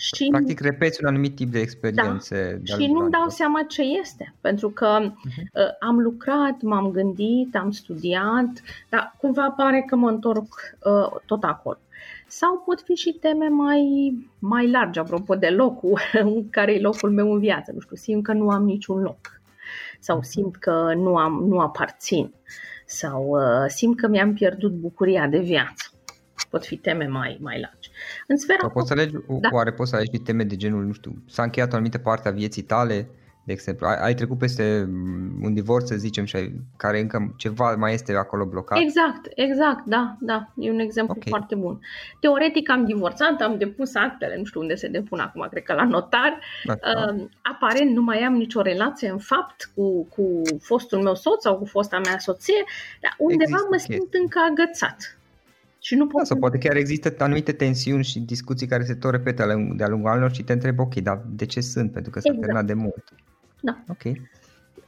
și, 0.00 0.28
Practic 0.30 0.60
repeți 0.60 1.02
un 1.02 1.08
anumit 1.08 1.34
tip 1.34 1.50
de 1.50 1.58
experiențe. 1.58 2.60
Da, 2.64 2.74
și 2.74 2.86
nu-mi 2.86 3.10
dau 3.10 3.28
seama 3.28 3.62
ce 3.68 3.82
este, 3.82 4.34
pentru 4.40 4.70
că 4.70 4.98
uh-huh. 5.00 5.78
am 5.80 5.98
lucrat, 5.98 6.62
m-am 6.62 6.90
gândit, 6.90 7.56
am 7.56 7.70
studiat, 7.70 8.50
dar 8.88 9.14
cumva 9.20 9.54
pare 9.56 9.84
că 9.86 9.96
mă 9.96 10.08
întorc 10.08 10.44
uh, 10.84 11.20
tot 11.26 11.42
acolo. 11.44 11.78
Sau 12.26 12.62
pot 12.66 12.80
fi 12.80 12.94
și 12.94 13.12
teme 13.20 13.48
mai, 13.48 14.12
mai 14.38 14.70
largi, 14.70 14.98
apropo 14.98 15.34
de 15.34 15.48
locul, 15.48 15.98
care 16.50 16.74
e 16.74 16.80
locul 16.80 17.10
meu 17.10 17.32
în 17.32 17.38
viață. 17.38 17.72
Nu 17.72 17.80
știu, 17.80 17.96
simt 17.96 18.24
că 18.24 18.32
nu 18.32 18.50
am 18.50 18.64
niciun 18.64 19.00
loc 19.00 19.38
sau 19.98 20.22
simt 20.22 20.56
că 20.56 20.92
nu, 20.96 21.16
am, 21.16 21.44
nu 21.48 21.60
aparțin 21.60 22.34
sau 22.86 23.28
uh, 23.28 23.64
simt 23.66 24.00
că 24.00 24.08
mi-am 24.08 24.34
pierdut 24.34 24.72
bucuria 24.72 25.26
de 25.26 25.38
viață 25.38 25.87
pot 26.48 26.64
fi 26.66 26.76
teme 26.76 27.06
mai, 27.06 27.38
mai 27.40 27.60
largi. 27.60 27.90
În 28.26 28.36
sfera 28.36 28.58
Sau 28.60 28.70
poți 28.70 28.86
să 28.86 28.92
alegi, 28.92 29.12
da. 29.12 29.48
oare 29.52 29.72
poți 29.72 29.90
să 29.90 29.96
alegi 29.96 30.18
teme 30.18 30.44
de 30.44 30.56
genul, 30.56 30.84
nu 30.84 30.92
știu, 30.92 31.22
s-a 31.26 31.42
încheiat 31.42 31.72
o 31.72 31.74
anumită 31.74 31.98
parte 31.98 32.28
a 32.28 32.32
vieții 32.32 32.62
tale, 32.62 33.08
de 33.48 33.54
exemplu, 33.54 33.86
ai, 33.86 33.96
ai 34.00 34.14
trecut 34.14 34.38
peste 34.38 34.88
un 35.42 35.54
divorț, 35.54 35.88
să 35.88 35.94
zicem, 35.94 36.24
și 36.24 36.36
ai, 36.36 36.52
care 36.76 37.00
încă 37.00 37.34
ceva 37.36 37.74
mai 37.74 37.92
este 37.92 38.12
acolo 38.14 38.44
blocat? 38.44 38.78
Exact, 38.78 39.28
exact, 39.34 39.84
da, 39.86 40.16
da, 40.20 40.52
e 40.56 40.70
un 40.70 40.78
exemplu 40.78 41.14
okay. 41.16 41.30
foarte 41.30 41.54
bun. 41.54 41.80
Teoretic 42.20 42.70
am 42.70 42.84
divorțat, 42.84 43.40
am 43.40 43.58
depus 43.58 43.94
actele, 43.94 44.36
nu 44.36 44.44
știu 44.44 44.60
unde 44.60 44.74
se 44.74 44.88
depun 44.88 45.18
acum, 45.18 45.46
cred 45.50 45.62
că 45.62 45.72
la 45.72 45.84
notar. 45.84 46.40
Da, 46.64 46.74
da. 46.74 47.12
Uh, 47.12 47.24
aparent 47.42 47.90
nu 47.90 48.02
mai 48.02 48.18
am 48.18 48.34
nicio 48.34 48.60
relație 48.60 49.08
în 49.08 49.18
fapt 49.18 49.70
cu, 49.74 50.04
cu 50.04 50.42
fostul 50.60 51.02
meu 51.02 51.14
soț 51.14 51.42
sau 51.42 51.56
cu 51.58 51.64
fosta 51.64 51.98
mea 52.04 52.18
soție, 52.18 52.64
dar 53.00 53.14
undeva 53.18 53.42
Există 53.42 53.66
mă 53.70 53.76
simt 53.76 53.98
chestii. 53.98 54.20
încă 54.20 54.38
agățat. 54.50 55.17
Și 55.88 55.94
nu 55.94 56.06
pot 56.06 56.20
da, 56.20 56.24
sau 56.24 56.36
poate 56.36 56.58
chiar 56.58 56.76
există 56.76 57.14
anumite 57.18 57.52
tensiuni 57.52 58.04
și 58.04 58.20
discuții 58.20 58.66
care 58.66 58.84
se 58.84 58.94
tot 58.94 59.10
repetă 59.10 59.72
de-a 59.76 59.88
lungul 59.88 60.10
anilor 60.10 60.34
și 60.34 60.42
te 60.42 60.52
întreb, 60.52 60.78
ok, 60.78 60.94
dar 60.94 61.22
de 61.28 61.46
ce 61.46 61.60
sunt? 61.60 61.92
Pentru 61.92 62.10
că 62.10 62.20
s-a 62.20 62.28
exact. 62.28 62.46
terminat 62.46 62.66
de 62.66 62.74
mult. 62.74 63.04
Da. 63.60 63.78
Ok. 63.88 64.04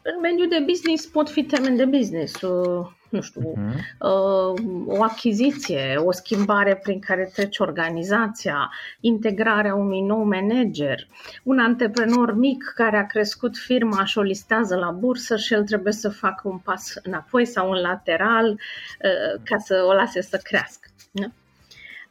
În 0.02 0.20
mediul 0.22 0.48
de 0.48 0.64
business 0.66 1.06
pot 1.06 1.30
fi 1.30 1.44
teme 1.44 1.68
de 1.68 1.84
business, 1.84 2.40
uh, 2.40 2.86
nu 3.08 3.20
știu, 3.20 3.40
uh-huh. 3.40 3.74
uh, 3.98 4.62
o 4.86 5.02
achiziție, 5.02 5.94
o 5.96 6.12
schimbare 6.12 6.76
prin 6.76 6.98
care 6.98 7.30
trece 7.34 7.62
organizația, 7.62 8.70
integrarea 9.00 9.74
unui 9.74 10.00
nou 10.00 10.22
manager, 10.22 11.06
un 11.42 11.58
antreprenor 11.58 12.34
mic 12.34 12.72
care 12.74 12.96
a 12.96 13.06
crescut 13.06 13.56
firma 13.56 14.04
și 14.04 14.18
o 14.18 14.22
listează 14.22 14.76
la 14.76 14.90
bursă 14.90 15.36
și 15.36 15.54
el 15.54 15.64
trebuie 15.64 15.92
să 15.92 16.08
facă 16.08 16.48
un 16.48 16.58
pas 16.58 16.94
înapoi 17.02 17.44
sau 17.44 17.70
un 17.70 17.80
lateral 17.80 18.50
uh, 18.50 19.40
ca 19.42 19.58
să 19.58 19.84
o 19.88 19.92
lase 19.92 20.20
să 20.20 20.40
crească. 20.42 20.89
Da? 21.10 21.30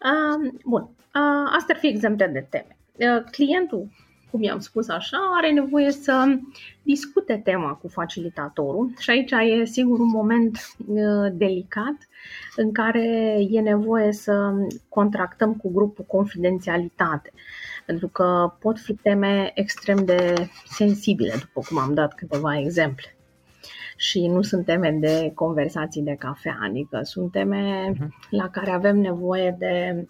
Uh, 0.04 0.52
bun, 0.66 0.82
uh, 0.82 1.52
astea 1.56 1.76
ar 1.76 1.80
fi 1.80 1.88
exemple 1.88 2.28
de 2.28 2.48
teme. 2.50 2.78
Uh, 2.96 3.24
clientul 3.32 3.88
cum 4.32 4.44
i-am 4.44 4.60
spus 4.60 4.90
așa, 4.90 5.18
are 5.38 5.52
nevoie 5.52 5.92
să 5.92 6.38
discute 6.84 7.42
tema 7.44 7.74
cu 7.74 7.88
facilitatorul 7.88 8.94
și 8.98 9.10
aici 9.10 9.32
e 9.32 9.66
sigur 9.66 10.00
un 10.00 10.10
moment 10.10 10.76
uh, 10.88 11.32
delicat 11.34 11.96
în 12.56 12.72
care 12.72 13.38
e 13.50 13.60
nevoie 13.60 14.12
să 14.12 14.54
contractăm 14.90 15.56
cu 15.56 15.72
grupul 15.72 16.06
confidențialitate, 16.08 17.32
pentru 17.86 18.08
că 18.08 18.54
pot 18.60 18.80
fi 18.80 18.94
teme 18.94 19.52
extrem 19.54 20.06
de 20.06 20.50
sensibile, 20.66 21.34
după 21.40 21.62
cum 21.68 21.78
am 21.78 21.94
dat 21.94 22.14
câteva 22.14 22.60
exemple. 22.60 23.19
Și 24.02 24.28
nu 24.28 24.42
sunt 24.42 24.66
teme 24.66 24.92
de 24.92 25.32
conversații 25.36 26.02
de 26.02 26.16
cafea, 26.20 26.58
adică 26.62 27.00
sunt 27.04 27.32
teme 27.32 27.90
mhm. 27.94 28.16
la 28.30 28.50
care 28.50 28.72
avem 28.72 28.98
nevoie 28.98 29.56
de 29.60 30.06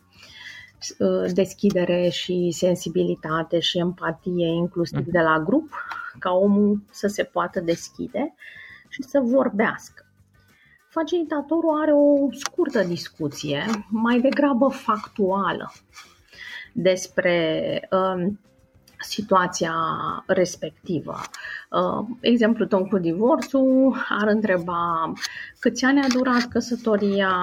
Uh, 0.98 1.31
deschidere 1.34 2.10
și 2.10 2.51
sensibilitate 2.51 3.60
și 3.60 3.77
empatie 3.77 4.48
inclusiv 4.48 5.00
mhm. 5.00 5.12
de 5.12 5.19
la 5.19 5.39
grup, 5.39 5.74
ca 6.19 6.31
omul 6.31 6.84
să 6.91 7.08
se 7.08 7.24
poată 7.24 7.60
deschide 7.60 8.34
și 8.88 9.03
să 9.03 9.19
vorbească. 9.19 10.03
Facilitatorul 10.89 11.81
are 11.81 11.91
o 11.91 12.31
scurtă 12.31 12.84
discuție, 12.84 13.65
mai 13.89 14.19
degrabă 14.19 14.67
factuală, 14.67 15.72
despre 16.74 17.81
um, 17.91 18.39
situația 19.00 19.74
respectivă. 20.25 21.15
Uh, 21.70 22.06
exemplu 22.20 22.65
tău 22.65 22.88
cu 22.88 22.98
divorțul 22.98 23.96
ar 24.10 24.27
întreba 24.27 25.13
câți 25.60 25.86
ani 25.86 26.00
a 26.00 26.08
durat 26.13 26.48
căsătoria, 26.50 27.34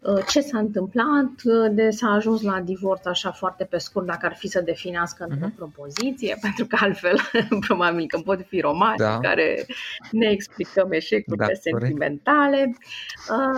uh, 0.00 0.24
ce 0.28 0.40
s-a 0.40 0.58
întâmplat 0.58 1.30
uh, 1.44 1.70
de 1.70 1.90
s-a 1.90 2.08
ajuns 2.08 2.42
la 2.42 2.60
divorț 2.60 3.06
așa 3.06 3.30
foarte 3.30 3.64
pe 3.64 3.78
scurt, 3.78 4.06
dacă 4.06 4.26
ar 4.26 4.34
fi 4.34 4.48
să 4.48 4.60
definească 4.60 5.26
într-o 5.28 5.48
uh-huh. 5.48 5.56
propoziție, 5.56 6.38
pentru 6.46 6.66
că 6.66 6.76
altfel 6.80 7.18
probabil 7.66 8.06
că 8.06 8.18
pot 8.18 8.46
fi 8.48 8.60
romani 8.60 8.96
da. 8.96 9.18
care 9.18 9.66
ne 10.10 10.26
explicăm 10.26 10.92
eșecurile 10.92 11.46
da, 11.46 11.52
sentimentale, 11.60 12.76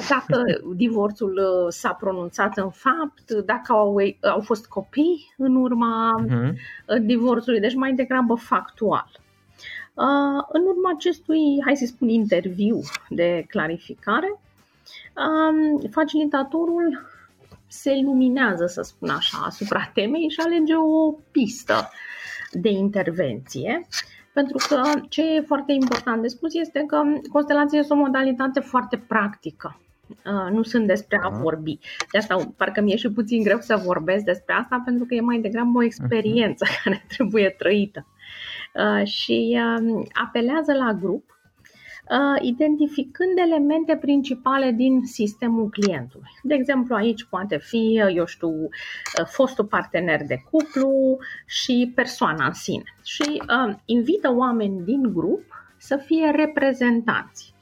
dacă 0.08 0.42
divorțul 0.74 1.66
s-a 1.68 1.92
pronunțat 1.92 2.56
în 2.56 2.70
fapt, 2.70 3.30
dacă 3.30 3.72
au, 3.72 3.96
au 4.22 4.40
fost 4.40 4.66
copii 4.66 5.34
în 5.36 5.54
urma 5.54 6.24
uh-huh. 6.24 6.50
divorțului, 7.00 7.27
deci 7.60 7.74
mai 7.74 7.92
degrabă 7.92 8.34
factual. 8.34 9.10
Uh, 9.94 10.44
în 10.48 10.62
urma 10.66 10.90
acestui, 10.94 11.62
hai 11.64 11.76
să 11.76 11.86
spun, 11.86 12.08
interviu 12.08 12.80
de 13.08 13.44
clarificare, 13.48 14.40
um, 15.16 15.90
facilitatorul 15.90 17.06
se 17.66 18.00
luminează, 18.04 18.66
să 18.66 18.82
spun 18.82 19.08
așa, 19.08 19.38
asupra 19.44 19.90
temei 19.94 20.28
și 20.28 20.40
alege 20.44 20.74
o 20.74 21.10
pistă 21.30 21.90
de 22.52 22.68
intervenție. 22.68 23.86
Pentru 24.32 24.56
că 24.68 24.80
ce 25.08 25.34
e 25.34 25.40
foarte 25.40 25.72
important 25.72 26.22
de 26.22 26.28
spus 26.28 26.54
este 26.54 26.84
că 26.86 27.02
constelația 27.32 27.78
este 27.78 27.92
o 27.92 27.96
modalitate 27.96 28.60
foarte 28.60 28.96
practică. 28.96 29.80
Uh, 30.08 30.50
nu 30.50 30.62
sunt 30.62 30.86
despre 30.86 31.20
a 31.22 31.28
vorbi. 31.28 31.78
De 32.12 32.18
asta 32.18 32.52
parcă 32.56 32.80
mi-e 32.80 32.96
și 32.96 33.10
puțin 33.10 33.42
greu 33.42 33.58
să 33.60 33.82
vorbesc 33.84 34.24
despre 34.24 34.54
asta 34.54 34.82
pentru 34.84 35.04
că 35.04 35.14
e 35.14 35.20
mai 35.20 35.38
degrabă 35.38 35.78
o 35.78 35.82
experiență 35.82 36.64
care 36.84 37.04
trebuie 37.08 37.54
trăită. 37.58 38.06
Uh, 38.74 39.06
și 39.06 39.58
um, 39.78 40.06
apelează 40.12 40.72
la 40.72 40.92
grup, 40.92 41.38
uh, 42.10 42.42
identificând 42.42 43.38
elemente 43.46 43.96
principale 43.96 44.70
din 44.70 45.04
sistemul 45.04 45.68
clientului. 45.68 46.30
De 46.42 46.54
exemplu, 46.54 46.94
aici 46.94 47.24
poate 47.24 47.56
fi, 47.56 48.02
uh, 48.04 48.14
eu 48.14 48.26
știu, 48.26 48.68
fostul 49.24 49.64
partener 49.64 50.24
de 50.24 50.42
cuplu 50.50 51.18
și 51.46 51.92
persoana 51.94 52.46
în 52.46 52.52
sine. 52.52 52.94
Și 53.04 53.42
invită 53.84 54.34
oameni 54.34 54.84
din 54.84 55.02
grup 55.02 55.42
să 55.76 55.96
fie 55.96 56.30
reprezentanți. 56.30 57.54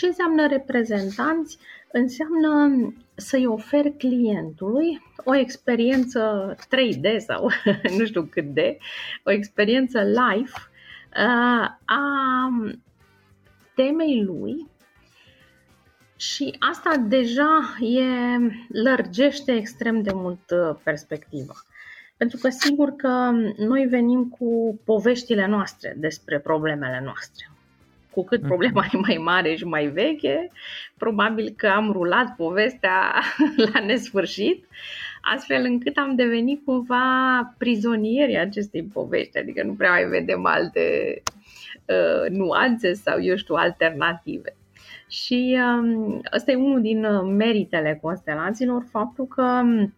Ce 0.00 0.06
înseamnă 0.06 0.46
reprezentanți? 0.46 1.58
Înseamnă 1.92 2.70
să-i 3.14 3.46
ofer 3.46 3.90
clientului 3.98 5.02
o 5.24 5.36
experiență 5.36 6.54
3D 6.56 7.16
sau 7.26 7.50
nu 7.98 8.04
știu 8.04 8.22
cât 8.22 8.44
de, 8.44 8.78
o 9.24 9.30
experiență 9.30 10.00
live 10.00 10.50
uh, 11.16 11.68
a 11.84 12.48
temei 13.74 14.22
lui 14.24 14.66
și 16.16 16.56
asta 16.58 16.96
deja 16.96 17.76
e, 17.80 18.04
lărgește 18.68 19.52
extrem 19.52 20.02
de 20.02 20.12
mult 20.14 20.50
uh, 20.50 20.76
perspectiva. 20.82 21.54
Pentru 22.16 22.38
că 22.42 22.48
sigur 22.48 22.90
că 22.90 23.30
noi 23.56 23.86
venim 23.86 24.28
cu 24.28 24.80
poveștile 24.84 25.46
noastre 25.46 25.94
despre 25.98 26.38
problemele 26.38 27.00
noastre. 27.04 27.50
Cu 28.10 28.24
cât 28.24 28.38
mhm. 28.38 28.48
problema 28.48 28.86
e 28.92 28.96
mai 28.96 29.16
mare 29.16 29.54
și 29.54 29.64
mai 29.64 29.86
veche, 29.86 30.50
probabil 30.98 31.54
că 31.56 31.66
am 31.66 31.92
rulat 31.92 32.36
povestea 32.36 33.14
la 33.72 33.80
nesfârșit, 33.80 34.66
astfel 35.34 35.64
încât 35.64 35.96
am 35.96 36.14
devenit 36.14 36.64
cumva 36.64 37.54
prizonieri 37.58 38.38
acestei 38.38 38.82
povești, 38.82 39.38
adică 39.38 39.62
nu 39.62 39.72
prea 39.72 39.90
mai 39.90 40.04
vedem 40.04 40.46
alte 40.46 40.82
uh, 41.86 42.30
nuanțe 42.30 42.92
sau, 42.92 43.22
eu 43.22 43.36
știu, 43.36 43.54
alternative. 43.54 44.54
Și 45.08 45.58
um, 45.78 46.20
ăsta 46.36 46.50
e 46.50 46.54
unul 46.54 46.80
din 46.80 47.04
uh, 47.04 47.30
meritele 47.36 47.98
constelațiilor, 48.02 48.86
faptul 48.90 49.26
că 49.26 49.42
um, 49.42 49.94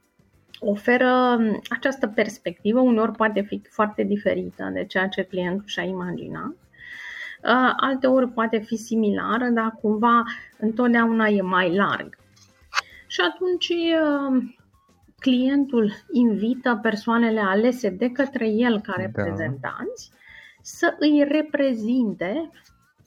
oferă 0.61 1.38
această 1.71 2.07
perspectivă, 2.07 2.81
uneori 2.81 3.12
poate 3.12 3.40
fi 3.40 3.62
foarte 3.71 4.02
diferită 4.02 4.71
de 4.73 4.85
ceea 4.85 5.09
ce 5.09 5.23
clientul 5.23 5.66
și-a 5.66 5.83
imaginat, 5.83 6.54
Uh, 7.44 7.72
alteori 7.76 8.28
poate 8.28 8.58
fi 8.58 8.76
similară, 8.76 9.49
dar 9.49 9.78
cumva 9.80 10.22
întotdeauna 10.58 11.26
e 11.26 11.42
mai 11.42 11.74
larg. 11.74 12.16
Și 13.07 13.20
atunci 13.20 13.68
uh, 13.68 14.42
clientul 15.18 15.92
invită 16.12 16.78
persoanele 16.83 17.40
alese 17.40 17.88
de 17.88 18.11
către 18.11 18.48
el 18.48 18.81
ca 18.81 18.94
da. 18.96 19.02
reprezentanți 19.02 20.11
da. 20.11 20.16
să 20.62 20.96
îi 20.98 21.24
reprezinte 21.28 22.50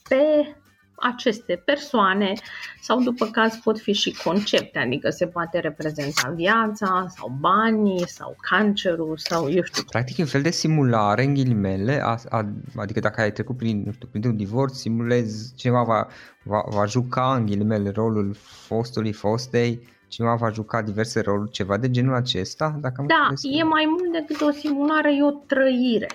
pe 0.09 0.55
aceste 0.95 1.61
persoane 1.65 2.33
sau 2.81 3.01
după 3.01 3.25
caz 3.25 3.55
pot 3.55 3.79
fi 3.79 3.93
și 3.93 4.17
concepte, 4.23 4.79
adică 4.79 5.09
se 5.09 5.27
poate 5.27 5.59
reprezenta 5.59 6.33
viața 6.35 7.05
sau 7.17 7.37
banii 7.39 8.07
sau 8.07 8.35
cancerul 8.49 9.17
sau 9.17 9.51
eu 9.51 9.63
știu. 9.63 9.83
Practic 9.89 10.17
un 10.17 10.25
fel 10.25 10.41
de 10.41 10.51
simulare 10.51 11.23
în 11.23 11.33
ghilimele, 11.33 12.01
a, 12.03 12.17
a, 12.29 12.45
adică 12.75 12.99
dacă 12.99 13.21
ai 13.21 13.31
trecut 13.31 13.57
prin, 13.57 13.83
nu 13.85 13.91
știu, 13.91 14.07
prin 14.11 14.23
un 14.25 14.37
divorț, 14.37 14.75
simulezi, 14.75 15.55
cineva 15.55 15.83
va, 15.83 16.07
va, 16.43 16.63
va 16.69 16.85
juca 16.85 17.35
în 17.35 17.45
ghilimele 17.45 17.89
rolul 17.89 18.35
fostului, 18.67 19.11
fostei, 19.11 19.93
cineva 20.07 20.35
va 20.35 20.49
juca 20.49 20.81
diverse 20.81 21.21
roluri, 21.21 21.51
ceva 21.51 21.77
de 21.77 21.89
genul 21.89 22.15
acesta? 22.15 22.77
Dacă 22.81 23.05
da, 23.07 23.33
e 23.41 23.63
mai 23.63 23.85
mult 23.87 24.11
decât 24.11 24.41
o 24.47 24.51
simulare, 24.51 25.15
e 25.15 25.23
o 25.23 25.31
trăire. 25.31 26.07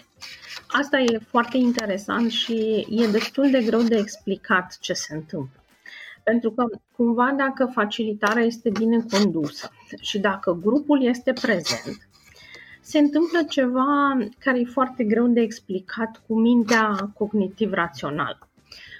Asta 0.72 0.98
e 0.98 1.18
foarte 1.18 1.56
interesant 1.56 2.30
și 2.30 2.86
e 2.90 3.06
destul 3.06 3.50
de 3.50 3.62
greu 3.62 3.82
de 3.82 3.96
explicat 3.96 4.78
ce 4.80 4.92
se 4.92 5.14
întâmplă. 5.14 5.62
Pentru 6.22 6.50
că, 6.50 6.64
cumva, 6.96 7.34
dacă 7.36 7.70
facilitarea 7.74 8.42
este 8.42 8.70
bine 8.70 9.04
condusă 9.10 9.70
și 10.00 10.18
dacă 10.18 10.58
grupul 10.62 11.02
este 11.04 11.32
prezent, 11.32 12.08
se 12.80 12.98
întâmplă 12.98 13.42
ceva 13.48 14.18
care 14.38 14.58
e 14.58 14.64
foarte 14.64 15.04
greu 15.04 15.26
de 15.26 15.40
explicat 15.40 16.22
cu 16.26 16.40
mintea 16.40 17.10
cognitiv-rațională. 17.14 18.48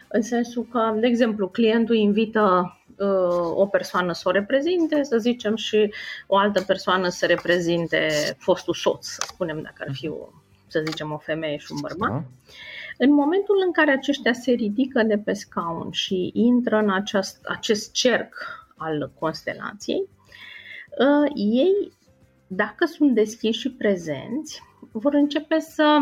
În 0.09 0.23
sensul 0.23 0.67
că, 0.71 0.97
de 1.01 1.07
exemplu, 1.07 1.49
clientul 1.49 1.97
invită 1.97 2.77
uh, 2.97 3.51
o 3.55 3.67
persoană 3.67 4.13
să 4.13 4.23
o 4.25 4.31
reprezinte, 4.31 5.03
să 5.03 5.19
zicem, 5.19 5.57
și 5.57 5.93
o 6.27 6.37
altă 6.37 6.63
persoană 6.63 7.09
să 7.09 7.27
reprezinte 7.27 8.09
fostul 8.39 8.75
soț, 8.75 9.07
să 9.07 9.23
spunem, 9.27 9.61
dacă 9.63 9.85
ar 9.89 9.95
fi 9.95 10.09
o 10.09 10.29
să 10.71 10.83
zicem, 10.87 11.13
o 11.13 11.19
femeie 11.19 11.57
și 11.57 11.73
un 11.73 11.79
bărbat. 11.81 12.11
Da. 12.11 12.25
În 12.99 13.13
momentul 13.13 13.63
în 13.67 13.73
care 13.73 13.91
aceștia 13.91 14.33
se 14.33 14.53
ridică 14.53 15.03
de 15.03 15.19
pe 15.19 15.33
scaun 15.33 15.91
și 15.91 16.31
intră 16.35 16.77
în 16.77 16.91
acest, 16.91 17.45
acest 17.45 17.93
cerc 17.93 18.35
al 18.77 19.13
constelației, 19.19 20.09
uh, 20.99 21.31
ei, 21.35 21.93
dacă 22.47 22.85
sunt 22.87 23.15
deschiși 23.15 23.61
și 23.61 23.71
prezenți, 23.71 24.63
vor 24.93 25.15
începe 25.15 25.59
să 25.59 25.99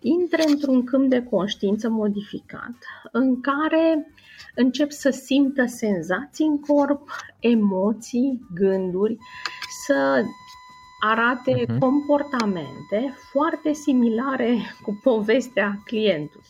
intre 0.00 0.44
într-un 0.48 0.84
câmp 0.84 1.10
de 1.10 1.22
conștiință 1.22 1.88
modificat 1.88 2.74
în 3.12 3.40
care 3.40 4.12
încep 4.54 4.90
să 4.90 5.10
simtă 5.10 5.66
senzații 5.66 6.46
în 6.46 6.60
corp, 6.60 7.10
emoții, 7.38 8.40
gânduri, 8.54 9.16
să 9.86 10.24
arate 11.04 11.64
uh-huh. 11.64 11.78
comportamente 11.78 13.14
foarte 13.32 13.72
similare 13.72 14.56
cu 14.82 15.00
povestea 15.02 15.82
clientului. 15.84 16.46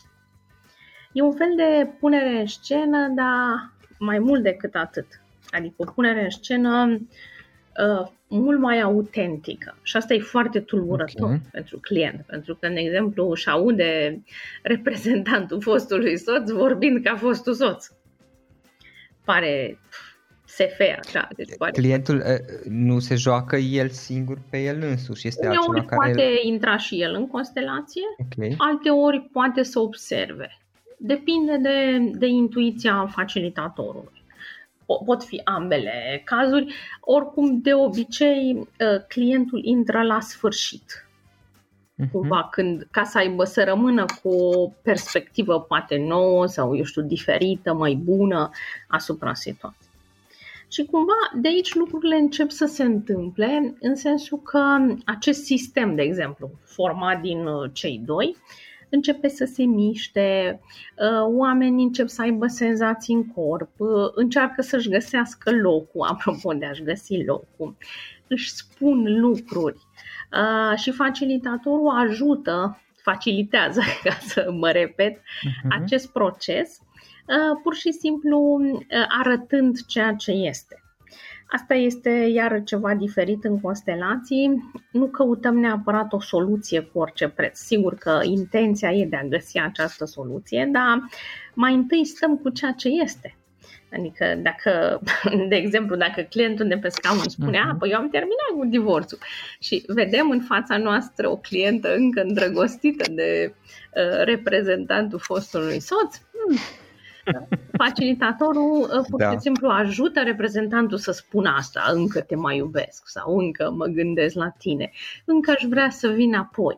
E 1.13 1.21
un 1.21 1.33
fel 1.33 1.53
de 1.55 1.89
punere 1.99 2.39
în 2.39 2.45
scenă, 2.45 3.07
dar 3.15 3.71
mai 3.99 4.19
mult 4.19 4.43
decât 4.43 4.75
atât. 4.75 5.05
Adică 5.49 5.73
o 5.77 5.91
punere 5.91 6.23
în 6.23 6.29
scenă 6.29 6.99
uh, 7.77 8.07
mult 8.27 8.59
mai 8.59 8.81
autentică. 8.81 9.77
Și 9.81 9.97
asta 9.97 10.13
e 10.13 10.19
foarte 10.19 10.59
tulburător 10.59 11.27
okay. 11.27 11.41
pentru 11.51 11.79
client, 11.79 12.25
pentru 12.27 12.55
că, 12.55 12.67
de 12.67 12.79
exemplu, 12.79 13.29
își 13.29 13.49
aude 13.49 14.21
reprezentantul 14.63 15.61
fostului 15.61 16.17
soț 16.17 16.49
vorbind 16.49 17.03
ca 17.03 17.15
fostul 17.15 17.53
soț. 17.53 17.87
Pare 19.25 19.79
SF, 20.53 20.79
așa. 21.05 21.27
Deci 21.35 21.55
poate... 21.57 21.81
Clientul 21.81 22.15
uh, 22.15 22.65
nu 22.69 22.99
se 22.99 23.15
joacă 23.15 23.55
el 23.55 23.89
singur 23.89 24.37
pe 24.49 24.63
el 24.63 24.81
însuși, 24.81 25.27
este 25.27 25.47
Uneori 25.47 25.67
altceva 25.67 25.85
care... 25.85 26.11
poate 26.11 26.29
el... 26.29 26.51
intra 26.51 26.77
și 26.77 27.01
el 27.01 27.13
în 27.13 27.27
constelație, 27.27 28.01
okay. 28.17 28.55
alteori 28.57 29.29
poate 29.31 29.63
să 29.63 29.79
observe. 29.79 30.57
Depinde 30.97 31.57
de, 31.57 31.97
de 32.17 32.27
intuiția 32.27 33.07
facilitatorului. 33.11 34.21
Pot 35.05 35.23
fi 35.23 35.41
ambele 35.43 36.21
cazuri. 36.25 36.73
Oricum, 36.99 37.61
de 37.61 37.73
obicei, 37.73 38.55
uh, 38.55 39.05
clientul 39.07 39.61
intră 39.63 40.01
la 40.01 40.19
sfârșit. 40.19 41.07
Uh-huh. 42.03 42.11
Cumva 42.11 42.47
când, 42.51 42.87
ca 42.91 43.03
să 43.03 43.17
aibă 43.17 43.43
să 43.43 43.63
rămână 43.63 44.05
cu 44.21 44.29
o 44.29 44.67
perspectivă 44.81 45.61
poate 45.61 45.97
nouă 45.97 46.45
sau, 46.45 46.75
eu 46.75 46.83
știu, 46.83 47.01
diferită, 47.01 47.73
mai 47.73 47.93
bună 47.93 48.49
asupra 48.87 49.33
situației. 49.33 49.82
Și 50.73 50.85
cumva 50.85 51.13
de 51.35 51.47
aici 51.47 51.73
lucrurile 51.73 52.15
încep 52.15 52.49
să 52.49 52.65
se 52.65 52.83
întâmple, 52.83 53.75
în 53.79 53.95
sensul 53.95 54.41
că 54.41 54.77
acest 55.05 55.43
sistem, 55.43 55.95
de 55.95 56.01
exemplu, 56.01 56.51
format 56.63 57.21
din 57.21 57.45
uh, 57.45 57.69
cei 57.73 58.01
doi, 58.05 58.35
începe 58.89 59.27
să 59.27 59.45
se 59.45 59.63
miște, 59.63 60.59
uh, 60.97 61.25
oamenii 61.25 61.85
încep 61.85 62.07
să 62.07 62.21
aibă 62.21 62.47
senzații 62.47 63.13
în 63.13 63.27
corp, 63.27 63.69
uh, 63.77 63.89
încearcă 64.15 64.61
să-și 64.61 64.89
găsească 64.89 65.51
locul, 65.51 66.07
apropo 66.11 66.53
de 66.53 66.65
a-și 66.65 66.83
găsi 66.83 67.23
locul, 67.23 67.75
își 68.27 68.51
spun 68.51 69.19
lucruri 69.19 69.77
și 70.75 70.91
facilitatorul 70.91 71.89
ajută, 71.89 72.81
facilitează, 72.95 73.81
ca 74.03 74.17
să 74.19 74.51
mă 74.51 74.71
repet, 74.71 75.17
uh-huh. 75.17 75.67
acest 75.69 76.11
proces 76.11 76.79
Uh, 76.79 76.92
pur 77.63 77.75
și 77.75 77.91
simplu 77.91 78.39
uh, 78.39 78.81
arătând 79.07 79.85
ceea 79.85 80.13
ce 80.13 80.31
este. 80.31 80.83
Asta 81.55 81.73
este 81.73 82.09
iar 82.09 82.63
ceva 82.63 82.93
diferit 82.93 83.43
în 83.43 83.59
constelații. 83.59 84.71
Nu 84.91 85.07
căutăm 85.07 85.57
neapărat 85.57 86.13
o 86.13 86.21
soluție 86.21 86.79
cu 86.79 86.99
orice 86.99 87.27
preț. 87.27 87.57
Sigur 87.57 87.95
că 87.95 88.19
intenția 88.23 88.91
e 88.91 89.05
de 89.05 89.15
a 89.15 89.23
găsi 89.23 89.59
această 89.59 90.05
soluție, 90.05 90.69
dar 90.71 91.01
mai 91.53 91.73
întâi 91.73 92.05
stăm 92.05 92.37
cu 92.37 92.49
ceea 92.49 92.71
ce 92.71 92.87
este. 92.87 93.37
Adică 93.93 94.39
dacă, 94.41 95.01
de 95.49 95.55
exemplu, 95.55 95.95
dacă 95.95 96.21
clientul 96.21 96.67
de 96.67 96.77
pe 96.77 96.89
scaun 96.89 97.23
spunea, 97.27 97.73
uh-huh. 97.73 97.79
păi 97.79 97.89
eu 97.89 97.97
am 97.97 98.09
terminat 98.09 98.51
cu 98.57 98.65
divorțul 98.65 99.17
și 99.59 99.83
vedem 99.87 100.29
în 100.29 100.41
fața 100.41 100.77
noastră 100.77 101.29
o 101.29 101.37
clientă 101.37 101.95
încă 101.95 102.21
îndrăgostită 102.21 103.11
de 103.11 103.53
uh, 103.53 104.23
reprezentantul 104.23 105.19
fostului 105.19 105.79
soț, 105.79 106.15
hmm, 106.15 106.57
Facilitatorul 107.77 108.79
uh, 108.81 109.05
pur 109.09 109.21
și 109.21 109.27
da. 109.27 109.37
simplu 109.37 109.67
ajută 109.67 110.21
reprezentantul 110.21 110.97
să 110.97 111.11
spună 111.11 111.53
asta, 111.57 111.83
încă 111.93 112.21
te 112.21 112.35
mai 112.35 112.57
iubesc 112.57 113.07
sau 113.07 113.37
încă 113.37 113.71
mă 113.71 113.85
gândesc 113.85 114.35
la 114.35 114.49
tine, 114.57 114.91
încă 115.25 115.51
aș 115.51 115.63
vrea 115.69 115.89
să 115.89 116.07
vin 116.07 116.35
apoi. 116.35 116.77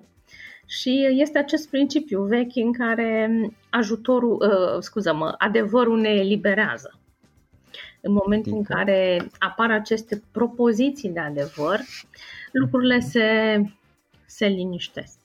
Și 0.67 1.08
este 1.12 1.38
acest 1.38 1.69
principiu 1.69 2.23
vechi 2.23 2.55
în 2.55 2.73
care 2.73 3.29
ajutorul, 3.69 4.34
uh, 4.41 4.81
scuză-mă, 4.81 5.36
adevărul 5.38 5.99
ne 5.99 6.10
eliberează. 6.10 6.99
În 8.01 8.12
momentul 8.12 8.53
în 8.53 8.63
care 8.63 9.27
apar 9.39 9.71
aceste 9.71 10.23
propoziții 10.31 11.10
de 11.10 11.19
adevăr, 11.19 11.79
lucrurile 12.51 12.99
se, 12.99 13.62
se 14.25 14.45
liniștesc. 14.45 15.25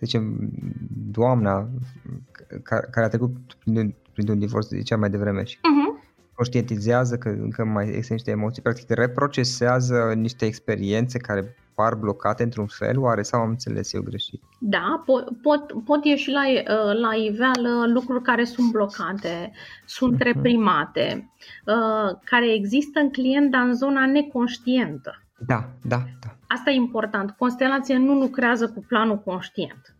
să 0.00 0.06
zicem, 0.06 0.50
doamna 1.10 1.68
care 2.62 3.06
a 3.06 3.08
trecut 3.08 3.36
printr-un 4.12 4.38
divorț, 4.38 4.66
zicea 4.66 4.96
mai 4.96 5.10
devreme 5.10 5.44
și 5.44 5.56
uh-huh. 5.56 6.04
conștientizează 6.34 7.16
că 7.16 7.28
încă 7.28 7.64
mai 7.64 7.86
există 7.86 8.12
niște 8.12 8.30
emoții, 8.30 8.62
practic 8.62 8.90
reprocesează 8.90 10.12
niște 10.16 10.46
experiențe 10.46 11.18
care 11.18 11.56
par 11.74 11.94
blocate 11.94 12.42
într-un 12.42 12.66
fel, 12.66 12.98
oare 12.98 13.22
sau 13.22 13.40
am 13.40 13.48
înțeles 13.48 13.92
eu 13.92 14.02
greșit? 14.02 14.42
Da, 14.58 15.02
pot, 15.06 15.24
pot, 15.42 15.84
pot 15.84 16.04
ieși 16.04 16.30
la, 16.30 16.42
uh, 16.46 16.98
la 17.00 17.14
iveală 17.14 17.92
lucruri 17.92 18.22
care 18.22 18.44
sunt 18.44 18.70
blocate, 18.70 19.52
sunt 19.86 20.14
uh-huh. 20.14 20.32
reprimate, 20.32 21.32
uh, 21.66 22.18
care 22.24 22.54
există 22.54 23.00
în 23.00 23.10
client, 23.10 23.50
dar 23.50 23.62
în 23.62 23.74
zona 23.74 24.06
neconștientă. 24.06 25.22
Da, 25.46 25.68
da, 25.82 26.04
da. 26.20 26.39
Asta 26.52 26.70
e 26.70 26.74
important. 26.74 27.30
Constelația 27.30 27.98
nu 27.98 28.14
lucrează 28.14 28.68
cu 28.68 28.84
planul 28.88 29.18
conștient. 29.18 29.96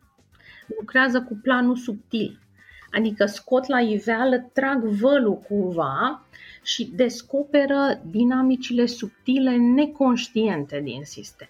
Lucrează 0.79 1.23
cu 1.23 1.39
planul 1.43 1.77
subtil. 1.77 2.39
Adică 2.91 3.27
scot 3.27 3.67
la 3.67 3.81
iveală, 3.81 4.51
trag 4.53 4.85
vălul 4.85 5.37
cumva 5.37 6.25
și 6.63 6.85
descoperă 6.95 8.01
dinamicile 8.05 8.87
subtile 8.87 9.57
neconștiente 9.57 10.81
din 10.81 11.05
sistem. 11.05 11.49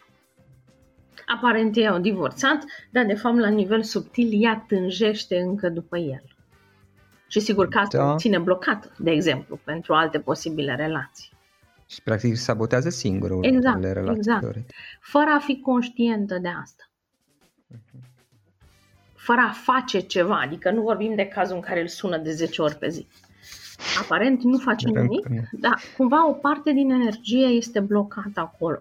Aparent 1.27 1.77
ei 1.77 1.89
au 1.89 1.99
divorțat, 1.99 2.65
dar 2.91 3.05
de 3.05 3.15
fapt 3.15 3.39
la 3.39 3.49
nivel 3.49 3.83
subtil 3.83 4.43
ea 4.43 4.65
tânjește 4.69 5.41
încă 5.41 5.69
după 5.69 5.99
el. 5.99 6.25
Și 7.29 7.41
sigur 7.41 7.69
că 7.69 7.79
asta 7.79 7.99
da. 7.99 8.17
ține 8.17 8.39
blocat, 8.39 8.93
de 8.99 9.11
exemplu, 9.11 9.61
pentru 9.65 9.95
alte 9.95 10.19
posibile 10.21 10.75
relații. 10.75 11.31
Și 11.91 12.03
practic 12.03 12.37
sabotează 12.37 12.89
singurul 12.89 13.45
exact, 13.45 13.83
relații. 13.83 14.17
Exact, 14.17 14.57
fără 15.01 15.31
a 15.31 15.39
fi 15.39 15.61
conștientă 15.61 16.39
de 16.39 16.49
asta. 16.49 16.91
Uh-huh 17.75 18.11
fără 19.31 19.41
a 19.49 19.53
face 19.53 19.99
ceva, 19.99 20.41
adică 20.41 20.71
nu 20.71 20.83
vorbim 20.83 21.15
de 21.15 21.27
cazul 21.27 21.55
în 21.55 21.61
care 21.61 21.81
îl 21.81 21.87
sună 21.87 22.19
de 22.19 22.33
10 22.33 22.63
ori 22.63 22.77
pe 22.77 22.89
zi. 22.89 23.07
Aparent 24.03 24.43
nu 24.43 24.59
face 24.59 24.89
nimic, 24.89 25.27
dar 25.53 25.81
cumva 25.97 26.29
o 26.29 26.33
parte 26.33 26.73
din 26.73 26.91
energie 26.91 27.47
este 27.47 27.81
blocată 27.81 28.41
acolo. 28.41 28.79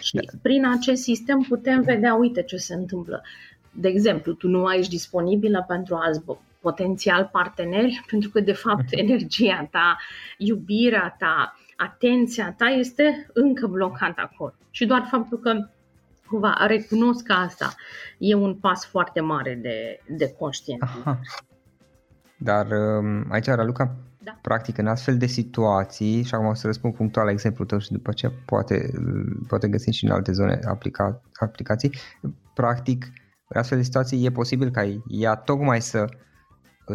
Și 0.00 0.14
da. 0.14 0.20
prin 0.42 0.66
acest 0.66 1.02
sistem 1.02 1.40
putem 1.48 1.82
vedea, 1.82 2.14
uite 2.14 2.42
ce 2.42 2.56
se 2.56 2.74
întâmplă. 2.74 3.22
De 3.70 3.88
exemplu, 3.88 4.32
tu 4.32 4.48
nu 4.48 4.60
mai 4.60 4.78
ești 4.78 4.90
disponibilă 4.90 5.64
pentru 5.68 5.94
alți 5.94 6.22
potențial 6.60 7.28
parteneri, 7.32 8.02
pentru 8.10 8.30
că, 8.30 8.40
de 8.40 8.52
fapt, 8.52 8.84
mhm. 8.84 8.98
energia 9.04 9.68
ta, 9.70 9.98
iubirea 10.36 11.16
ta, 11.18 11.56
atenția 11.82 12.54
ta 12.58 12.66
este 12.66 13.26
încă 13.32 13.66
blocată 13.66 14.20
acolo. 14.20 14.54
Și 14.70 14.86
doar 14.86 15.06
faptul 15.10 15.38
că 15.38 15.68
cumva 16.26 16.54
recunosc 16.66 17.24
că 17.24 17.32
asta 17.32 17.74
e 18.18 18.34
un 18.34 18.54
pas 18.54 18.86
foarte 18.86 19.20
mare 19.20 19.58
de, 19.62 20.00
de 20.16 20.34
conștientizare. 20.38 21.20
Dar 22.36 22.66
um, 22.70 23.26
aici, 23.30 23.46
Raluca, 23.46 23.96
da. 24.18 24.38
practic 24.42 24.78
în 24.78 24.86
astfel 24.86 25.16
de 25.16 25.26
situații, 25.26 26.22
și 26.22 26.34
acum 26.34 26.46
o 26.46 26.54
să 26.54 26.66
răspund 26.66 26.94
punctual 26.94 27.24
la 27.24 27.30
exemplul 27.30 27.66
tău 27.66 27.78
și 27.78 27.92
după 27.92 28.10
aceea 28.10 28.32
poate, 28.46 28.90
poate 29.48 29.68
găsim 29.68 29.92
și 29.92 30.04
în 30.04 30.10
alte 30.10 30.32
zone 30.32 30.58
aplica, 30.68 31.20
aplicații, 31.32 31.92
practic 32.54 33.04
în 33.48 33.60
astfel 33.60 33.78
de 33.78 33.84
situații 33.84 34.24
e 34.24 34.30
posibil 34.30 34.70
ca 34.70 35.00
ea 35.08 35.34
tocmai 35.34 35.80
să 35.80 36.04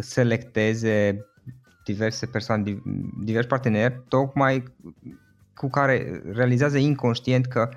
selecteze 0.00 1.26
diverse 1.92 2.26
persoane, 2.26 2.82
diversi 3.24 3.48
parteneri, 3.48 4.00
tocmai 4.08 4.62
cu 5.54 5.68
care 5.70 6.22
realizează 6.32 6.78
inconștient 6.78 7.46
că 7.46 7.68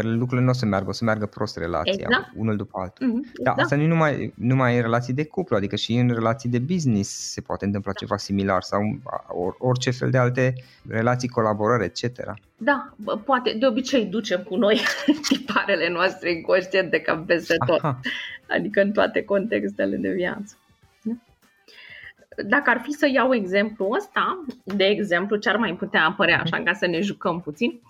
lucrurile 0.00 0.40
nu 0.40 0.50
o 0.50 0.52
să 0.52 0.66
meargă, 0.66 0.88
o 0.88 0.92
să 0.92 1.04
meargă 1.04 1.26
prost 1.26 1.56
relația, 1.56 2.06
exact. 2.08 2.32
unul 2.36 2.56
după 2.56 2.78
altul. 2.80 3.06
Mm-hmm, 3.06 3.28
exact. 3.28 3.42
Dar 3.42 3.54
asta 3.58 3.76
nu 3.76 3.86
numai, 3.86 4.32
numai 4.36 4.76
în 4.76 4.82
relații 4.82 5.12
de 5.12 5.24
cuplu, 5.24 5.56
adică 5.56 5.76
și 5.76 5.94
în 5.94 6.08
relații 6.08 6.48
de 6.48 6.58
business 6.58 7.32
se 7.32 7.40
poate 7.40 7.64
întâmpla 7.64 7.92
da. 7.92 7.98
ceva 7.98 8.16
similar 8.16 8.62
sau 8.62 8.80
or, 9.28 9.56
orice 9.58 9.90
fel 9.90 10.10
de 10.10 10.18
alte 10.18 10.54
relații, 10.88 11.28
colaborări, 11.28 11.84
etc. 11.84 12.34
Da, 12.56 12.94
poate, 13.24 13.56
de 13.58 13.66
obicei 13.66 14.04
ducem 14.04 14.42
cu 14.42 14.56
noi 14.56 14.80
tiparele 15.28 15.90
noastre 15.90 16.32
inconștiente 16.32 17.00
cam 17.00 17.24
peste 17.24 17.54
tot, 17.66 17.78
Aha. 17.78 18.00
adică 18.48 18.80
în 18.80 18.92
toate 18.92 19.22
contextele 19.22 19.96
de 19.96 20.10
viață 20.10 20.56
dacă 22.36 22.70
ar 22.70 22.80
fi 22.82 22.92
să 22.92 23.08
iau 23.12 23.34
exemplu 23.34 23.88
ăsta, 23.96 24.44
de 24.64 24.84
exemplu, 24.84 25.36
ce 25.36 25.48
ar 25.48 25.56
mai 25.56 25.74
putea 25.74 26.04
apărea 26.04 26.40
așa 26.40 26.62
ca 26.62 26.72
să 26.72 26.86
ne 26.86 27.00
jucăm 27.00 27.40
puțin, 27.40 27.80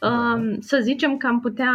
um, 0.00 0.60
să 0.60 0.78
zicem 0.82 1.16
că 1.16 1.26
am 1.26 1.40
putea 1.40 1.72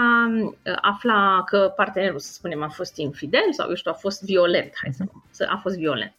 uh, 0.64 0.78
afla 0.82 1.44
că 1.46 1.74
partenerul, 1.76 2.20
să 2.20 2.32
spunem, 2.34 2.64
a 2.64 2.68
fost 2.68 2.98
infidel 2.98 3.52
sau, 3.52 3.70
eu 3.70 3.76
știu, 3.76 3.92
a 3.92 4.00
fost 4.00 4.24
violent, 4.24 4.72
hai 4.74 5.08
să 5.30 5.48
a 5.50 5.58
fost 5.58 5.78
violent. 5.78 6.14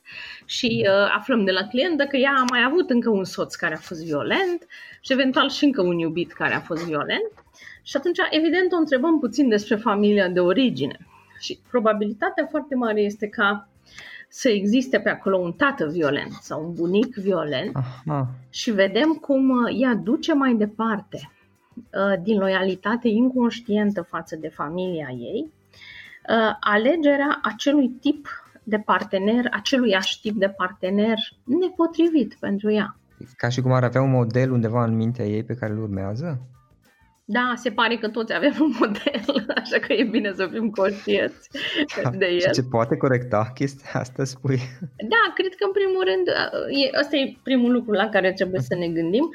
Și 0.44 0.86
uh, 0.88 1.14
aflăm 1.16 1.44
de 1.44 1.50
la 1.50 1.62
client 1.62 2.00
că 2.08 2.16
ea 2.16 2.34
a 2.36 2.44
mai 2.50 2.62
avut 2.66 2.90
încă 2.90 3.10
un 3.10 3.24
soț 3.24 3.54
care 3.54 3.74
a 3.74 3.78
fost 3.78 4.04
violent 4.04 4.66
și 5.00 5.12
eventual 5.12 5.50
și 5.50 5.64
încă 5.64 5.82
un 5.82 5.98
iubit 5.98 6.32
care 6.32 6.54
a 6.54 6.60
fost 6.60 6.84
violent. 6.84 7.32
Și 7.82 7.96
atunci, 7.96 8.18
evident, 8.30 8.72
o 8.72 8.76
întrebăm 8.76 9.18
puțin 9.18 9.48
despre 9.48 9.76
familia 9.76 10.28
de 10.28 10.40
origine. 10.40 10.98
Și 11.40 11.58
probabilitatea 11.70 12.46
foarte 12.50 12.74
mare 12.74 13.00
este 13.00 13.28
ca 13.28 13.68
să 14.34 14.48
existe 14.48 15.00
pe 15.00 15.10
acolo 15.10 15.36
un 15.36 15.52
tată 15.52 15.86
violent 15.86 16.32
sau 16.32 16.64
un 16.64 16.72
bunic 16.72 17.14
violent 17.14 17.76
Aha. 17.76 18.28
și 18.50 18.70
vedem 18.70 19.12
cum 19.12 19.48
uh, 19.48 19.80
ea 19.80 19.94
duce 19.94 20.34
mai 20.34 20.54
departe 20.54 21.30
uh, 21.76 22.22
din 22.22 22.38
loialitate 22.38 23.08
inconștientă 23.08 24.02
față 24.02 24.36
de 24.36 24.48
familia 24.48 25.08
ei 25.10 25.52
uh, 26.28 26.56
alegerea 26.60 27.38
acelui 27.42 27.88
tip 27.88 28.28
de 28.62 28.78
partener, 28.78 29.48
acelui 29.50 29.96
tip 30.22 30.36
de 30.36 30.48
partener 30.48 31.18
nepotrivit 31.44 32.36
pentru 32.40 32.70
ea. 32.70 32.96
Ca 33.36 33.48
și 33.48 33.60
cum 33.60 33.72
ar 33.72 33.84
avea 33.84 34.02
un 34.02 34.10
model 34.10 34.50
undeva 34.50 34.84
în 34.84 34.96
mintea 34.96 35.24
ei 35.24 35.44
pe 35.44 35.54
care 35.54 35.72
îl 35.72 35.82
urmează? 35.82 36.40
Da, 37.24 37.52
se 37.56 37.70
pare 37.70 37.96
că 37.96 38.08
toți 38.08 38.34
avem 38.34 38.54
un 38.60 38.72
model, 38.78 39.44
așa 39.62 39.78
că 39.78 39.92
e 39.92 40.04
bine 40.04 40.32
să 40.32 40.48
fim 40.52 40.70
conștienți 40.70 41.48
de 42.20 42.26
el. 42.26 42.38
Și 42.40 42.50
ce 42.50 42.62
poate 42.62 42.96
corecta 42.96 43.50
chestia 43.54 43.90
asta, 43.92 44.24
spui? 44.24 44.58
Da, 45.08 45.32
cred 45.34 45.54
că 45.54 45.64
în 45.64 45.72
primul 45.72 46.04
rând, 46.04 46.26
e, 46.82 46.98
ăsta 47.00 47.16
e 47.16 47.36
primul 47.42 47.72
lucru 47.72 47.92
la 47.92 48.08
care 48.08 48.32
trebuie 48.32 48.60
să 48.60 48.74
ne 48.74 48.88
gândim. 48.88 49.34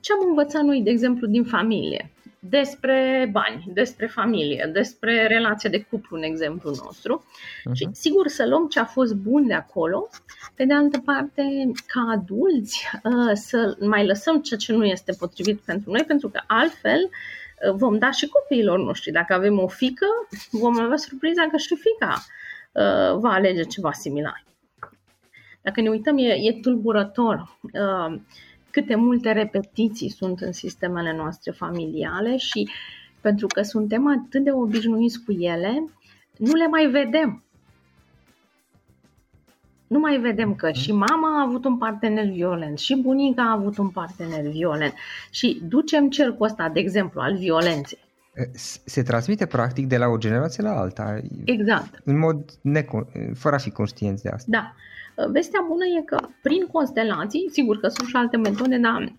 Ce 0.00 0.12
am 0.12 0.28
învățat 0.28 0.62
noi, 0.62 0.80
de 0.80 0.90
exemplu, 0.90 1.26
din 1.26 1.44
familie? 1.44 2.13
Despre 2.48 3.28
bani, 3.32 3.64
despre 3.66 4.06
familie, 4.06 4.70
despre 4.72 5.26
relația 5.26 5.70
de 5.70 5.82
cuplu, 5.82 6.16
în 6.16 6.22
exemplu 6.22 6.70
nostru. 6.84 7.24
Uh-huh. 7.24 7.72
Și 7.72 7.88
sigur 7.92 8.28
să 8.28 8.46
luăm 8.46 8.66
ce 8.68 8.80
a 8.80 8.84
fost 8.84 9.14
bun 9.14 9.46
de 9.46 9.54
acolo, 9.54 10.08
pe 10.54 10.64
de 10.64 10.74
altă 10.74 10.98
parte, 10.98 11.42
ca 11.86 12.00
adulți, 12.12 12.88
uh, 13.02 13.32
să 13.34 13.76
mai 13.80 14.06
lăsăm 14.06 14.40
ceea 14.40 14.58
ce 14.58 14.72
nu 14.72 14.84
este 14.84 15.12
potrivit 15.18 15.60
pentru 15.60 15.90
noi, 15.90 16.04
pentru 16.06 16.28
că 16.28 16.40
altfel 16.46 17.00
uh, 17.02 17.74
vom 17.74 17.98
da 17.98 18.10
și 18.10 18.28
copiilor 18.28 18.78
noștri. 18.78 19.12
Dacă 19.12 19.34
avem 19.34 19.58
o 19.58 19.66
fică, 19.66 20.06
vom 20.50 20.80
avea 20.80 20.96
surpriza 20.96 21.48
că 21.50 21.56
și 21.56 21.76
fica 21.76 22.24
uh, 22.72 23.18
va 23.18 23.32
alege 23.32 23.62
ceva 23.62 23.92
similar. 23.92 24.44
Dacă 25.62 25.80
ne 25.80 25.88
uităm, 25.88 26.18
e, 26.18 26.32
e 26.32 26.58
tulburător 26.62 27.58
câte 28.74 28.94
multe 28.94 29.32
repetiții 29.32 30.08
sunt 30.08 30.40
în 30.40 30.52
sistemele 30.52 31.16
noastre 31.16 31.50
familiale 31.52 32.36
și 32.36 32.68
pentru 33.20 33.46
că 33.46 33.62
suntem 33.62 34.06
atât 34.06 34.44
de 34.44 34.52
obișnuiți 34.52 35.24
cu 35.24 35.32
ele, 35.32 35.88
nu 36.36 36.52
le 36.52 36.66
mai 36.66 36.86
vedem. 36.86 37.42
Nu 39.86 39.98
mai 39.98 40.18
vedem 40.18 40.54
că 40.54 40.70
și 40.70 40.92
mama 40.92 41.38
a 41.38 41.42
avut 41.46 41.64
un 41.64 41.78
partener 41.78 42.26
violent, 42.26 42.78
și 42.78 42.96
bunica 42.96 43.42
a 43.42 43.52
avut 43.52 43.78
un 43.78 43.90
partener 43.90 44.46
violent 44.50 44.94
și 45.30 45.60
ducem 45.68 46.10
cercul 46.10 46.46
ăsta, 46.46 46.68
de 46.68 46.80
exemplu, 46.80 47.20
al 47.20 47.36
violenței. 47.36 48.04
Se 48.84 49.02
transmite 49.02 49.46
practic 49.46 49.86
de 49.86 49.96
la 49.96 50.06
o 50.06 50.18
generație 50.18 50.62
la 50.62 50.78
alta. 50.78 51.20
Exact. 51.44 52.00
În 52.04 52.18
mod 52.18 52.50
necon- 52.60 53.32
fără 53.34 53.54
a 53.54 53.58
fi 53.58 53.70
conștienți 53.70 54.22
de 54.22 54.28
asta. 54.28 54.46
Da. 54.48 54.74
Vestea 55.30 55.64
bună 55.68 55.84
e 55.98 56.02
că 56.02 56.16
prin 56.42 56.66
constelații, 56.72 57.48
sigur 57.52 57.80
că 57.80 57.88
sunt 57.88 58.08
și 58.08 58.16
alte 58.16 58.36
metode, 58.36 58.78
dar 58.78 59.12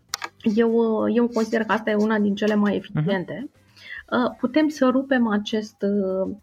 eu, 0.56 1.06
eu 1.14 1.28
consider 1.28 1.64
că 1.64 1.72
asta 1.72 1.90
e 1.90 1.96
una 1.96 2.20
din 2.20 2.36
cele 2.36 2.56
mai 2.56 2.76
eficiente, 2.76 3.50
uh-huh. 3.50 4.40
putem 4.40 4.68
să 4.68 4.90
rupem 4.92 5.28
acest 5.28 5.76
uh, 5.82 6.36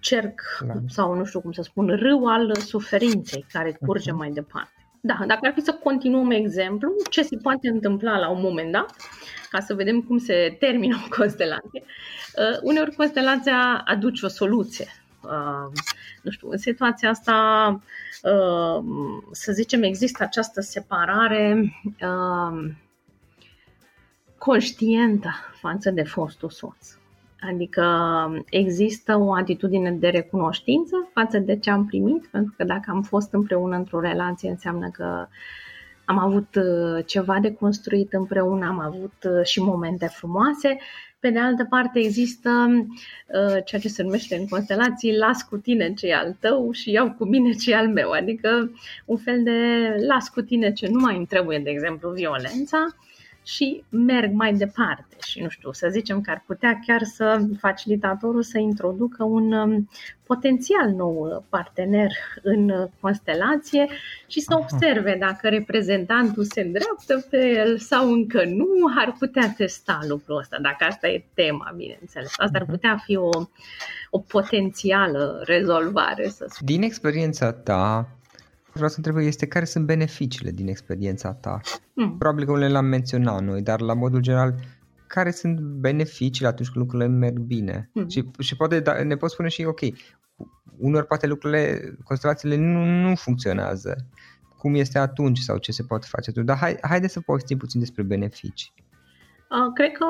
cerc 0.00 0.40
da. 0.66 0.74
sau 0.88 1.14
nu 1.14 1.24
știu 1.24 1.40
cum 1.40 1.52
să 1.52 1.62
spun, 1.62 1.96
râu 1.96 2.26
al 2.26 2.54
suferinței 2.54 3.46
care 3.52 3.78
curge 3.86 4.10
uh-huh. 4.10 4.16
mai 4.16 4.30
departe. 4.30 4.77
Da, 5.00 5.18
dacă 5.26 5.40
ar 5.42 5.52
fi 5.52 5.60
să 5.60 5.72
continuăm 5.72 6.30
exemplu, 6.30 6.92
ce 7.10 7.22
se 7.22 7.36
poate 7.36 7.68
întâmpla 7.68 8.18
la 8.18 8.28
un 8.28 8.40
moment 8.40 8.72
dat, 8.72 8.96
ca 9.50 9.60
să 9.60 9.74
vedem 9.74 10.02
cum 10.02 10.18
se 10.18 10.56
termină 10.58 10.96
o 11.04 11.08
constelație. 11.16 11.82
Uh, 11.82 12.58
uneori 12.62 12.94
constelația 12.94 13.82
aduce 13.86 14.26
o 14.26 14.28
soluție 14.28 14.86
Uh, 15.22 15.72
nu 16.22 16.30
știu, 16.30 16.50
în 16.50 16.58
situația 16.58 17.08
asta, 17.08 17.68
uh, 18.22 18.84
să 19.30 19.52
zicem, 19.52 19.82
există 19.82 20.22
această 20.22 20.60
separare 20.60 21.72
uh, 22.00 22.70
conștientă 24.38 25.30
față 25.60 25.90
de 25.90 26.02
fostul 26.02 26.50
soț. 26.50 26.96
Adică 27.40 27.84
există 28.50 29.16
o 29.16 29.34
atitudine 29.34 29.90
de 29.90 30.08
recunoștință 30.08 31.10
față 31.12 31.38
de 31.38 31.58
ce 31.58 31.70
am 31.70 31.86
primit, 31.86 32.26
pentru 32.26 32.54
că 32.56 32.64
dacă 32.64 32.90
am 32.90 33.02
fost 33.02 33.32
împreună 33.32 33.76
într-o 33.76 34.00
relație, 34.00 34.50
înseamnă 34.50 34.90
că 34.92 35.26
am 36.04 36.18
avut 36.18 36.48
ceva 37.06 37.38
de 37.40 37.54
construit 37.54 38.12
împreună, 38.12 38.66
am 38.66 38.78
avut 38.80 39.44
și 39.44 39.62
momente 39.62 40.06
frumoase. 40.06 40.78
Pe 41.20 41.30
de 41.30 41.38
altă 41.38 41.66
parte 41.70 41.98
există 41.98 42.50
uh, 42.70 43.62
ceea 43.64 43.80
ce 43.80 43.88
se 43.88 44.02
numește 44.02 44.36
în 44.36 44.46
constelații 44.48 45.16
las 45.16 45.42
cu 45.42 45.56
tine 45.56 45.92
ce 45.92 46.06
e 46.06 46.14
al 46.14 46.36
tău 46.40 46.70
și 46.72 46.90
iau 46.90 47.12
cu 47.12 47.24
mine 47.24 47.52
ce 47.52 47.70
e 47.70 47.76
al 47.76 47.88
meu, 47.88 48.10
adică 48.10 48.72
un 49.04 49.16
fel 49.16 49.42
de 49.42 49.60
las 50.06 50.28
cu 50.28 50.40
tine 50.40 50.72
ce 50.72 50.88
nu 50.88 51.00
mai 51.00 51.16
îmi 51.16 51.26
trebuie, 51.26 51.58
de 51.58 51.70
exemplu, 51.70 52.10
violența 52.10 52.86
și 53.48 53.84
merg 53.88 54.32
mai 54.32 54.54
departe 54.54 55.16
și 55.26 55.40
nu 55.40 55.48
știu, 55.48 55.72
să 55.72 55.88
zicem 55.90 56.20
că 56.20 56.30
ar 56.30 56.42
putea 56.46 56.78
chiar 56.86 57.02
să 57.02 57.40
facilitatorul 57.58 58.42
să 58.42 58.58
introducă 58.58 59.24
un 59.24 59.52
um, 59.52 59.88
potențial 60.26 60.90
nou 60.90 61.44
partener 61.48 62.10
în 62.42 62.88
constelație 63.00 63.88
și 64.26 64.40
să 64.40 64.56
observe 64.58 65.16
dacă 65.20 65.48
reprezentantul 65.48 66.44
se 66.44 66.60
îndreaptă 66.60 67.26
pe 67.30 67.46
el 67.46 67.78
sau 67.78 68.12
încă 68.12 68.44
nu, 68.44 68.66
ar 68.98 69.14
putea 69.18 69.54
testa 69.56 69.98
lucrul 70.08 70.38
ăsta, 70.38 70.58
dacă 70.60 70.84
asta 70.84 71.08
e 71.08 71.24
tema, 71.34 71.72
bineînțeles. 71.76 72.32
Asta 72.36 72.58
ar 72.58 72.62
mhm. 72.62 72.70
putea 72.70 72.96
fi 73.04 73.16
o, 73.16 73.30
o 74.10 74.18
potențială 74.18 75.42
rezolvare, 75.44 76.28
să 76.28 76.46
spun. 76.48 76.66
Din 76.66 76.82
experiența 76.82 77.52
ta, 77.52 78.17
vreau 78.78 78.90
să 78.90 78.96
întreb 78.96 79.16
este 79.16 79.46
care 79.46 79.64
sunt 79.64 79.86
beneficiile 79.86 80.50
din 80.50 80.68
experiența 80.68 81.32
ta. 81.32 81.60
Mm. 81.94 82.18
Probabil 82.18 82.44
că 82.44 82.56
le-am 82.56 82.84
menționat 82.84 83.42
noi, 83.42 83.62
dar 83.62 83.80
la 83.80 83.94
modul 83.94 84.20
general, 84.20 84.54
care 85.06 85.30
sunt 85.30 85.60
beneficiile 85.60 86.48
atunci 86.48 86.68
când 86.68 86.84
lucrurile 86.84 87.18
merg 87.18 87.38
bine? 87.38 87.90
Mm. 87.92 88.08
Și, 88.08 88.30
și 88.38 88.56
poate 88.56 88.80
da, 88.80 89.02
ne 89.02 89.16
poți 89.16 89.32
spune 89.32 89.48
și, 89.48 89.64
ok, 89.64 89.80
unor 90.78 91.04
poate 91.04 91.26
lucrurile, 91.26 91.80
constelațiile 92.04 92.56
nu, 92.56 92.84
nu 92.84 93.14
funcționează. 93.14 93.96
Cum 94.58 94.74
este 94.74 94.98
atunci 94.98 95.38
sau 95.38 95.58
ce 95.58 95.72
se 95.72 95.82
poate 95.82 96.06
face 96.10 96.30
atunci? 96.30 96.46
Dar 96.46 96.56
hai, 96.56 96.78
haide 96.80 97.08
să 97.08 97.20
povestim 97.20 97.58
puțin 97.58 97.80
despre 97.80 98.02
beneficii. 98.02 98.72
Cred 99.74 99.92
că 99.92 100.06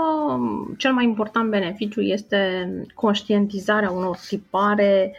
cel 0.77 0.93
mai 0.93 1.05
important 1.05 1.51
beneficiu 1.51 2.01
este 2.01 2.71
conștientizarea 2.95 3.91
unor 3.91 4.17
tipare 4.29 5.17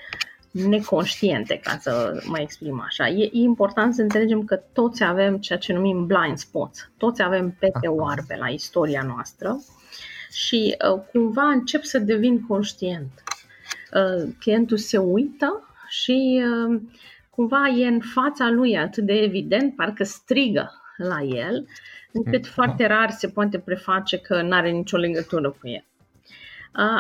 neconștiente, 0.52 1.60
ca 1.64 1.78
să 1.82 2.24
mă 2.26 2.40
exprim 2.40 2.82
așa. 2.86 3.08
E 3.08 3.30
important 3.32 3.94
să 3.94 4.02
înțelegem 4.02 4.44
că 4.44 4.56
toți 4.74 5.04
avem 5.04 5.38
ceea 5.38 5.60
ce 5.60 5.74
numim 5.74 6.06
blind 6.06 6.38
spots, 6.38 6.90
toți 6.98 7.22
avem 7.22 7.56
pete 7.60 7.88
oarbe 7.88 8.36
la 8.40 8.48
istoria 8.48 9.04
noastră 9.04 9.60
și 10.32 10.76
uh, 10.94 11.02
cumva 11.12 11.44
încep 11.44 11.84
să 11.84 12.00
devin 12.00 12.46
conștient. 12.46 13.12
Uh, 13.94 14.34
clientul 14.40 14.78
se 14.78 14.98
uită 14.98 15.64
și 15.88 16.44
uh, 16.44 16.82
cumva 17.30 17.68
e 17.68 17.88
în 17.88 18.00
fața 18.00 18.50
lui 18.50 18.78
atât 18.78 19.06
de 19.06 19.14
evident, 19.14 19.76
parcă 19.76 20.04
strigă 20.04 20.72
la 20.98 21.22
el, 21.22 21.68
încât 22.12 22.46
mm. 22.46 22.52
foarte 22.52 22.88
rar 22.88 23.10
se 23.12 23.28
poate 23.28 23.60
preface 23.60 24.18
că 24.18 24.42
nu 24.42 24.54
are 24.54 24.70
nicio 24.70 24.98
legătură 24.98 25.50
cu 25.50 25.68
el. 25.68 25.84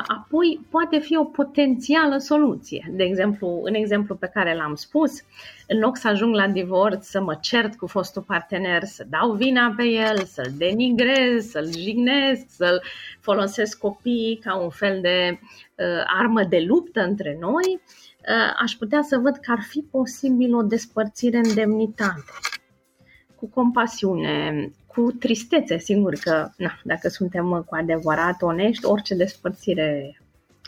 Apoi 0.08 0.66
poate 0.70 1.00
fi 1.00 1.18
o 1.18 1.24
potențială 1.24 2.18
soluție. 2.18 2.92
De 2.92 3.04
exemplu, 3.04 3.62
în 3.64 3.74
exemplu 3.74 4.16
pe 4.16 4.32
care 4.34 4.56
l-am 4.56 4.76
spus, 4.76 5.22
în 5.68 5.80
loc 5.80 5.98
să 5.98 6.08
ajung 6.08 6.36
la 6.36 6.48
divorț, 6.48 7.06
să 7.06 7.22
mă 7.22 7.38
cert 7.42 7.76
cu 7.76 7.88
fostul 7.88 8.22
partener, 8.22 8.84
să 8.84 9.06
dau 9.10 9.32
vina 9.32 9.74
pe 9.78 9.84
el, 9.84 10.24
să-l 10.24 10.52
denigrez, 10.58 11.50
să-l 11.50 11.72
jignesc, 11.72 12.46
să-l 12.48 12.82
folosesc 13.20 13.78
copiii 13.78 14.38
ca 14.44 14.56
un 14.56 14.70
fel 14.70 15.02
de 15.02 15.40
uh, 15.42 16.04
armă 16.20 16.44
de 16.44 16.60
luptă 16.68 17.02
între 17.02 17.38
noi, 17.40 17.82
uh, 17.82 18.56
aș 18.62 18.72
putea 18.72 19.02
să 19.02 19.18
văd 19.18 19.36
că 19.36 19.52
ar 19.52 19.62
fi 19.62 19.86
posibil 19.92 20.56
o 20.56 20.62
despărțire 20.62 21.38
în 21.38 21.54
demnitate 21.54 22.24
cu 23.36 23.48
compasiune, 23.48 24.72
cu 24.94 25.12
tristețe, 25.12 25.78
sigur 25.78 26.14
că, 26.14 26.50
na, 26.58 26.80
dacă 26.84 27.08
suntem 27.10 27.66
cu 27.68 27.76
adevărat 27.76 28.42
onești, 28.42 28.86
orice 28.86 29.16
despărțire 29.16 30.20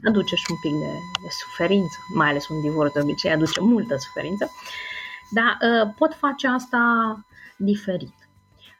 aduce 0.08 0.36
și 0.36 0.46
un 0.50 0.58
pic 0.62 0.72
de, 0.72 0.92
de 1.24 1.30
suferință, 1.44 1.98
mai 2.16 2.30
ales 2.30 2.48
un 2.48 2.62
divorț 2.62 2.94
de 2.94 3.00
obicei 3.02 3.32
aduce 3.32 3.62
multă 3.62 3.96
suferință, 3.98 4.46
dar 5.32 5.58
uh, 5.62 5.94
pot 5.98 6.14
face 6.14 6.48
asta 6.48 6.82
diferit. 7.58 8.14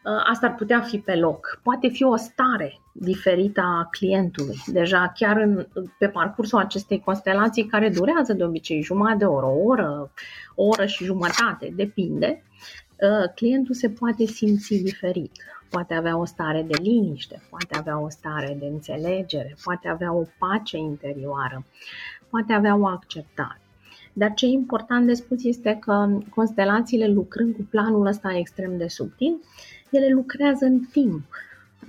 Uh, 0.04 0.24
asta 0.32 0.48
ar 0.48 0.56
putea 0.56 0.82
fi 0.82 0.98
pe 0.98 1.16
loc. 1.16 1.60
Poate 1.64 1.88
fi 1.88 2.04
o 2.04 2.16
stare 2.16 2.80
diferită 2.94 3.62
a 3.62 3.88
clientului. 3.92 4.58
Deja 4.66 5.12
chiar 5.16 5.38
în, 5.38 5.68
pe 5.98 6.08
parcursul 6.08 6.60
acestei 6.60 7.00
constelații 7.00 7.66
care 7.66 7.90
durează 7.90 8.34
de 8.34 8.44
obicei 8.44 8.82
jumătate 8.82 9.18
de 9.18 9.26
oră, 9.26 9.46
o 9.46 9.64
oră, 9.64 10.12
o 10.56 10.64
oră 10.64 10.86
și 10.86 11.04
jumătate, 11.04 11.74
depinde, 11.76 12.44
Uh, 12.44 12.81
clientul 13.36 13.76
se 13.76 13.90
poate 13.90 14.26
simți 14.26 14.76
diferit. 14.76 15.32
Poate 15.70 15.94
avea 15.94 16.18
o 16.18 16.26
stare 16.26 16.62
de 16.62 16.82
liniște, 16.82 17.42
poate 17.50 17.78
avea 17.78 18.00
o 18.00 18.10
stare 18.10 18.58
de 18.60 18.66
înțelegere, 18.66 19.56
poate 19.64 19.88
avea 19.88 20.14
o 20.14 20.24
pace 20.40 20.78
interioară, 20.78 21.66
poate 22.30 22.54
avea 22.54 22.76
o 22.76 22.88
acceptare. 22.88 23.62
Dar 24.14 24.34
ce 24.34 24.46
e 24.46 24.50
important 24.50 25.08
de 25.08 25.14
spus 25.14 25.44
este 25.44 25.78
că 25.80 26.18
constelațiile 26.30 27.08
lucrând 27.08 27.56
cu 27.56 27.68
planul 27.70 28.06
ăsta 28.06 28.36
extrem 28.36 28.78
de 28.78 28.88
subtil, 28.88 29.42
ele 29.90 30.10
lucrează 30.10 30.66
în 30.66 30.80
timp. 30.80 31.24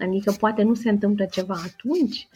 Adică 0.00 0.32
poate 0.38 0.62
nu 0.62 0.74
se 0.74 0.90
întâmplă 0.90 1.24
ceva 1.24 1.54
atunci, 1.64 2.28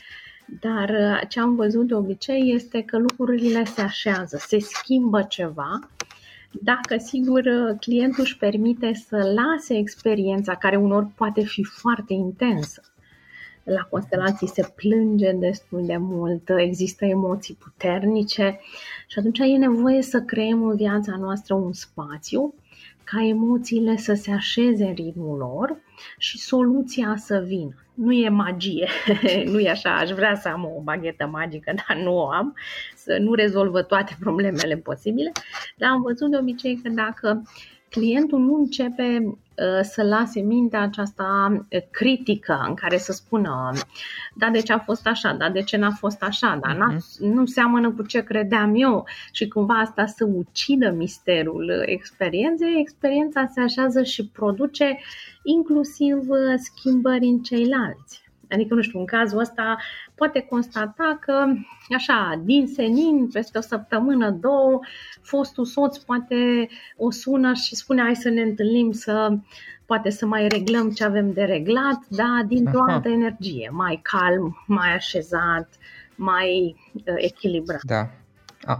dar 0.60 0.88
uh, 0.88 1.28
ce 1.28 1.40
am 1.40 1.54
văzut 1.54 1.86
de 1.86 1.94
obicei 1.94 2.54
este 2.54 2.82
că 2.82 2.98
lucrurile 2.98 3.64
se 3.64 3.80
așează, 3.80 4.36
se 4.40 4.58
schimbă 4.58 5.22
ceva 5.22 5.78
dacă, 6.62 6.96
sigur, 6.98 7.42
clientul 7.80 8.22
își 8.22 8.36
permite 8.36 8.92
să 8.94 9.16
lase 9.16 9.76
experiența, 9.76 10.54
care 10.54 10.76
unor 10.76 11.10
poate 11.16 11.44
fi 11.44 11.62
foarte 11.62 12.12
intensă, 12.12 12.82
la 13.64 13.82
constelații 13.90 14.48
se 14.48 14.72
plânge 14.74 15.32
destul 15.32 15.86
de 15.86 15.96
mult, 15.96 16.48
există 16.56 17.04
emoții 17.04 17.54
puternice 17.54 18.60
și 19.06 19.18
atunci 19.18 19.38
e 19.38 19.56
nevoie 19.56 20.02
să 20.02 20.20
creăm 20.20 20.64
în 20.64 20.76
viața 20.76 21.16
noastră 21.16 21.54
un 21.54 21.72
spațiu 21.72 22.54
ca 23.06 23.24
emoțiile 23.26 23.96
să 23.96 24.14
se 24.14 24.32
așeze 24.32 24.84
în 24.84 24.94
ritmul 24.94 25.38
lor 25.38 25.76
și 26.18 26.38
soluția 26.38 27.14
să 27.16 27.44
vină. 27.46 27.74
Nu 27.94 28.12
e 28.12 28.28
magie, 28.28 28.88
nu 29.52 29.58
e 29.58 29.70
așa, 29.70 29.96
aș 29.96 30.10
vrea 30.10 30.34
să 30.34 30.48
am 30.48 30.64
o 30.64 30.80
baghetă 30.82 31.26
magică, 31.26 31.72
dar 31.86 31.96
nu 31.96 32.16
o 32.16 32.28
am, 32.30 32.56
să 32.94 33.16
nu 33.20 33.34
rezolvă 33.34 33.82
toate 33.82 34.16
problemele 34.20 34.76
posibile, 34.76 35.32
dar 35.76 35.90
am 35.90 36.02
văzut 36.02 36.30
de 36.30 36.36
obicei 36.36 36.80
că 36.82 36.88
dacă 36.88 37.42
clientul 37.96 38.38
nu 38.38 38.54
începe 38.54 39.22
uh, 39.24 39.80
să 39.82 40.02
lase 40.02 40.40
mintea 40.40 40.80
aceasta 40.80 41.48
uh, 41.52 41.80
critică 41.90 42.64
în 42.68 42.74
care 42.74 42.98
să 42.98 43.12
spună 43.12 43.72
da, 44.34 44.48
de 44.50 44.60
ce 44.60 44.72
a 44.72 44.78
fost 44.78 45.06
așa, 45.06 45.32
da, 45.32 45.50
de 45.50 45.62
ce 45.62 45.76
n-a 45.76 45.90
fost 45.90 46.22
așa, 46.22 46.58
da, 46.62 46.72
n-a, 46.72 46.86
mhm. 46.86 47.32
nu 47.32 47.46
seamănă 47.46 47.90
cu 47.90 48.02
ce 48.02 48.22
credeam 48.22 48.72
eu 48.74 49.04
și 49.32 49.48
cumva 49.48 49.74
asta 49.74 50.06
să 50.06 50.24
ucidă 50.24 50.90
misterul 50.90 51.82
experienței, 51.86 52.80
experiența 52.80 53.46
se 53.46 53.60
așează 53.60 54.02
și 54.02 54.28
produce 54.28 54.98
inclusiv 55.42 56.16
uh, 56.16 56.38
schimbări 56.56 57.26
în 57.26 57.38
ceilalți. 57.38 58.25
Adică, 58.50 58.74
nu 58.74 58.82
știu, 58.82 58.98
în 58.98 59.06
cazul 59.06 59.38
ăsta 59.38 59.76
poate 60.14 60.40
constata 60.40 61.18
că, 61.20 61.44
așa, 61.96 62.42
din 62.44 62.66
senin, 62.66 63.28
peste 63.32 63.58
o 63.58 63.60
săptămână, 63.60 64.30
două, 64.30 64.80
fostul 65.22 65.64
soț 65.64 65.96
poate 65.96 66.68
o 66.96 67.10
sună 67.10 67.52
și 67.52 67.74
spune 67.74 68.02
hai 68.02 68.16
să 68.16 68.28
ne 68.28 68.42
întâlnim 68.42 68.92
să 68.92 69.38
poate 69.86 70.10
să 70.10 70.26
mai 70.26 70.48
reglăm 70.48 70.90
ce 70.90 71.04
avem 71.04 71.32
de 71.32 71.42
reglat, 71.42 72.06
dar 72.08 72.44
dintr-o 72.46 72.82
Aha. 72.86 72.94
altă 72.94 73.08
energie, 73.08 73.70
mai 73.72 74.00
calm, 74.02 74.64
mai 74.66 74.94
așezat, 74.94 75.68
mai 76.14 76.76
uh, 76.92 77.14
echilibrat. 77.16 77.80
Da, 77.82 78.10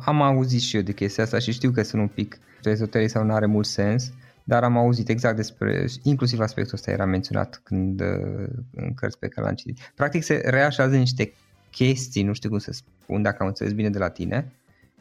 am 0.05 0.23
auzit 0.23 0.61
și 0.61 0.77
eu 0.77 0.83
de 0.83 0.93
chestia 0.93 1.25
asta 1.25 1.39
și 1.39 1.53
știu 1.53 1.71
că 1.71 1.83
sunt 1.83 2.03
un 2.03 2.09
pic 2.09 2.39
ezoteric 2.63 3.09
sau 3.09 3.25
nu 3.25 3.33
are 3.33 3.47
mult 3.47 3.67
sens, 3.67 4.13
dar 4.49 4.65
am 4.65 4.77
auzit 4.77 5.09
exact 5.09 5.37
despre, 5.37 5.87
inclusiv 6.03 6.41
aspectul 6.41 6.75
ăsta 6.75 6.91
era 6.91 7.05
menționat 7.05 7.61
când 7.65 8.01
uh, 8.01 8.49
în 8.75 8.95
cărți 8.95 9.19
pe 9.19 9.29
care 9.29 9.47
l-am 9.47 9.55
citit. 9.55 9.93
Practic 9.95 10.23
se 10.23 10.43
reașează 10.45 10.97
niște 10.97 11.33
chestii, 11.71 12.23
nu 12.23 12.33
știu 12.33 12.49
cum 12.49 12.59
să 12.59 12.73
spun, 12.73 13.23
dacă 13.23 13.37
am 13.41 13.47
înțeles 13.47 13.73
bine 13.73 13.91
de 13.91 13.99
la 13.99 14.09
tine, 14.09 14.53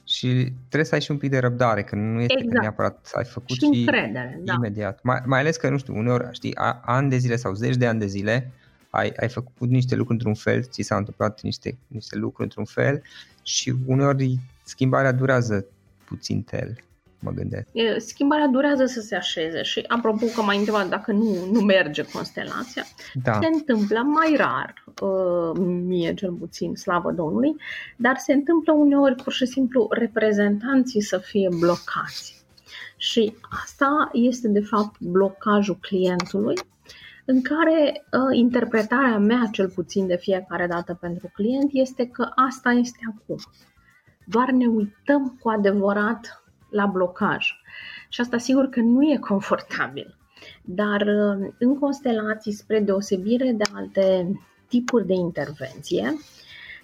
și 0.04 0.28
trebuie 0.58 0.86
să 0.86 0.96
ai 0.96 1.02
și 1.02 1.12
un 1.12 1.18
pic 1.18 1.30
de 1.30 1.38
răbdare, 1.38 1.84
că 1.84 1.96
nu 1.96 2.20
este 2.22 2.40
exact. 2.40 2.62
neapărat 2.62 3.00
să 3.02 3.18
ai 3.18 3.24
făcut 3.24 3.50
și, 3.50 3.66
încredere, 3.66 4.40
da. 4.44 4.54
imediat. 4.54 5.00
Mai, 5.04 5.22
mai 5.26 5.40
ales 5.40 5.58
că, 5.58 5.70
nu 5.70 5.78
știu, 5.78 5.98
uneori, 5.98 6.28
știi, 6.32 6.56
ani 6.82 7.10
de 7.10 7.18
zile 7.18 7.36
sau 7.36 7.54
zeci 7.54 7.76
de 7.76 7.88
ani 7.88 8.00
de 8.00 8.06
zile 8.06 8.52
ai, 8.90 9.14
ai 9.20 9.30
făcut 9.30 9.70
niște 9.70 9.96
lucruri 9.96 10.18
într-un 10.18 10.34
fel, 10.34 10.64
ți 10.64 10.82
s-au 10.82 10.98
întâmplat 10.98 11.42
niște, 11.42 11.78
niște 11.88 12.16
lucruri 12.16 12.44
într-un 12.44 12.66
fel 12.66 13.02
și 13.44 13.76
uneori 13.86 14.40
schimbarea 14.64 15.12
durează 15.12 15.66
puțin 16.06 16.42
tel 16.42 16.85
mă 17.26 17.32
gândesc. 17.32 17.68
Schimbarea 17.98 18.48
durează 18.48 18.86
să 18.86 19.02
se 19.02 19.16
așeze 19.16 19.62
și 19.62 19.84
apropo 19.88 20.26
că 20.36 20.42
mai 20.42 20.58
întrebat 20.58 20.90
dacă 20.90 21.12
nu, 21.12 21.36
nu 21.52 21.60
merge 21.60 22.06
constelația, 22.14 22.84
da. 23.24 23.40
se 23.42 23.48
întâmplă 23.54 24.00
mai 24.00 24.36
rar, 24.38 24.84
uh, 25.02 25.58
mie 25.86 26.14
cel 26.14 26.32
puțin, 26.32 26.76
slavă 26.76 27.12
Domnului, 27.12 27.56
dar 27.98 28.18
se 28.18 28.34
întâmplă 28.34 28.74
uneori 28.74 29.16
pur 29.24 29.34
și 29.34 29.46
simplu 29.46 29.88
reprezentanții 29.90 31.02
să 31.02 31.18
fie 31.18 31.50
blocați. 31.60 32.44
Și 32.98 33.36
asta 33.64 34.10
este 34.14 34.48
de 34.48 34.62
fapt 34.62 35.00
blocajul 35.00 35.78
clientului 35.82 36.56
în 37.26 37.42
care 37.42 38.06
uh, 38.12 38.38
interpretarea 38.38 39.18
mea, 39.18 39.50
cel 39.52 39.70
puțin 39.70 40.08
de 40.08 40.16
fiecare 40.16 40.68
dată 40.68 40.94
pentru 40.94 41.32
client, 41.34 41.70
este 41.74 42.08
că 42.08 42.30
asta 42.36 42.72
este 42.72 43.00
acum. 43.08 43.38
Doar 44.26 44.52
ne 44.52 44.66
uităm 44.66 45.38
cu 45.40 45.50
adevărat 45.50 46.44
la 46.70 46.86
blocaj. 46.86 47.48
Și 48.10 48.22
asta 48.22 48.38
sigur 48.38 48.66
că 48.66 48.80
nu 48.80 49.04
e 49.04 49.18
confortabil. 49.18 50.18
Dar 50.64 51.02
uh, 51.02 51.54
în 51.60 51.80
constelații, 51.80 52.52
spre 52.52 52.80
deosebire 52.80 53.52
de 53.52 53.64
alte 53.74 54.40
tipuri 54.68 55.06
de 55.06 55.14
intervenție, 55.14 56.14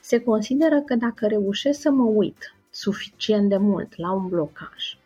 se 0.02 0.20
consideră 0.20 0.82
că 0.82 0.96
dacă 0.96 1.28
reușesc 1.28 1.82
să 1.82 1.92
mă 1.92 2.04
uit 2.04 2.56
suficient 2.70 3.50
de 3.50 3.58
mult 3.58 3.98
la 3.98 4.12
un 4.12 4.28
blocaj, 4.28 4.98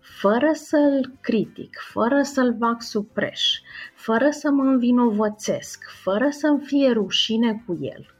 fără 0.00 0.50
să-l 0.52 1.12
critic, 1.20 1.76
fără 1.90 2.22
să-l 2.22 2.56
fac 2.58 2.82
supreș, 2.82 3.60
fără 3.94 4.30
să 4.30 4.50
mă 4.50 4.62
învinovățesc, 4.62 5.84
fără 6.02 6.28
să-mi 6.30 6.64
fie 6.64 6.90
rușine 6.90 7.62
cu 7.66 7.78
el, 7.80 8.17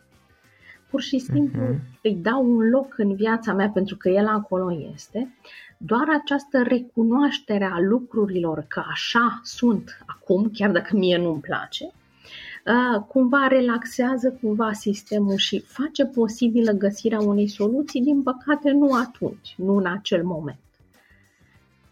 pur 0.90 1.00
și 1.00 1.18
simplu 1.18 1.62
uh-huh. 1.62 2.00
îi 2.02 2.14
dau 2.14 2.56
un 2.56 2.68
loc 2.68 2.94
în 2.96 3.14
viața 3.14 3.52
mea 3.52 3.68
pentru 3.68 3.96
că 3.96 4.08
el 4.08 4.26
acolo 4.26 4.72
este, 4.94 5.34
doar 5.76 6.06
această 6.22 6.62
recunoaștere 6.62 7.64
a 7.64 7.80
lucrurilor 7.80 8.64
că 8.68 8.82
așa 8.90 9.40
sunt 9.42 9.98
acum, 10.06 10.50
chiar 10.52 10.70
dacă 10.70 10.96
mie 10.96 11.16
nu-mi 11.16 11.40
place, 11.40 11.84
uh, 11.84 13.02
cumva 13.08 13.46
relaxează 13.46 14.38
cumva 14.40 14.72
sistemul 14.72 15.36
și 15.36 15.60
face 15.60 16.04
posibilă 16.04 16.72
găsirea 16.72 17.20
unei 17.20 17.48
soluții, 17.48 18.02
din 18.02 18.22
păcate 18.22 18.70
nu 18.70 18.92
atunci, 18.92 19.54
nu 19.56 19.76
în 19.76 19.86
acel 19.86 20.24
moment 20.24 20.58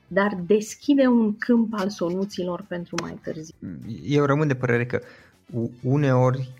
dar 0.06 0.38
deschide 0.46 1.06
un 1.06 1.36
câmp 1.36 1.74
al 1.76 1.88
soluțiilor 1.88 2.64
pentru 2.68 2.94
mai 3.02 3.18
târziu. 3.22 3.54
Eu 4.02 4.24
rămân 4.24 4.48
de 4.48 4.54
părere 4.54 4.86
că 4.86 5.00
uneori 5.82 6.52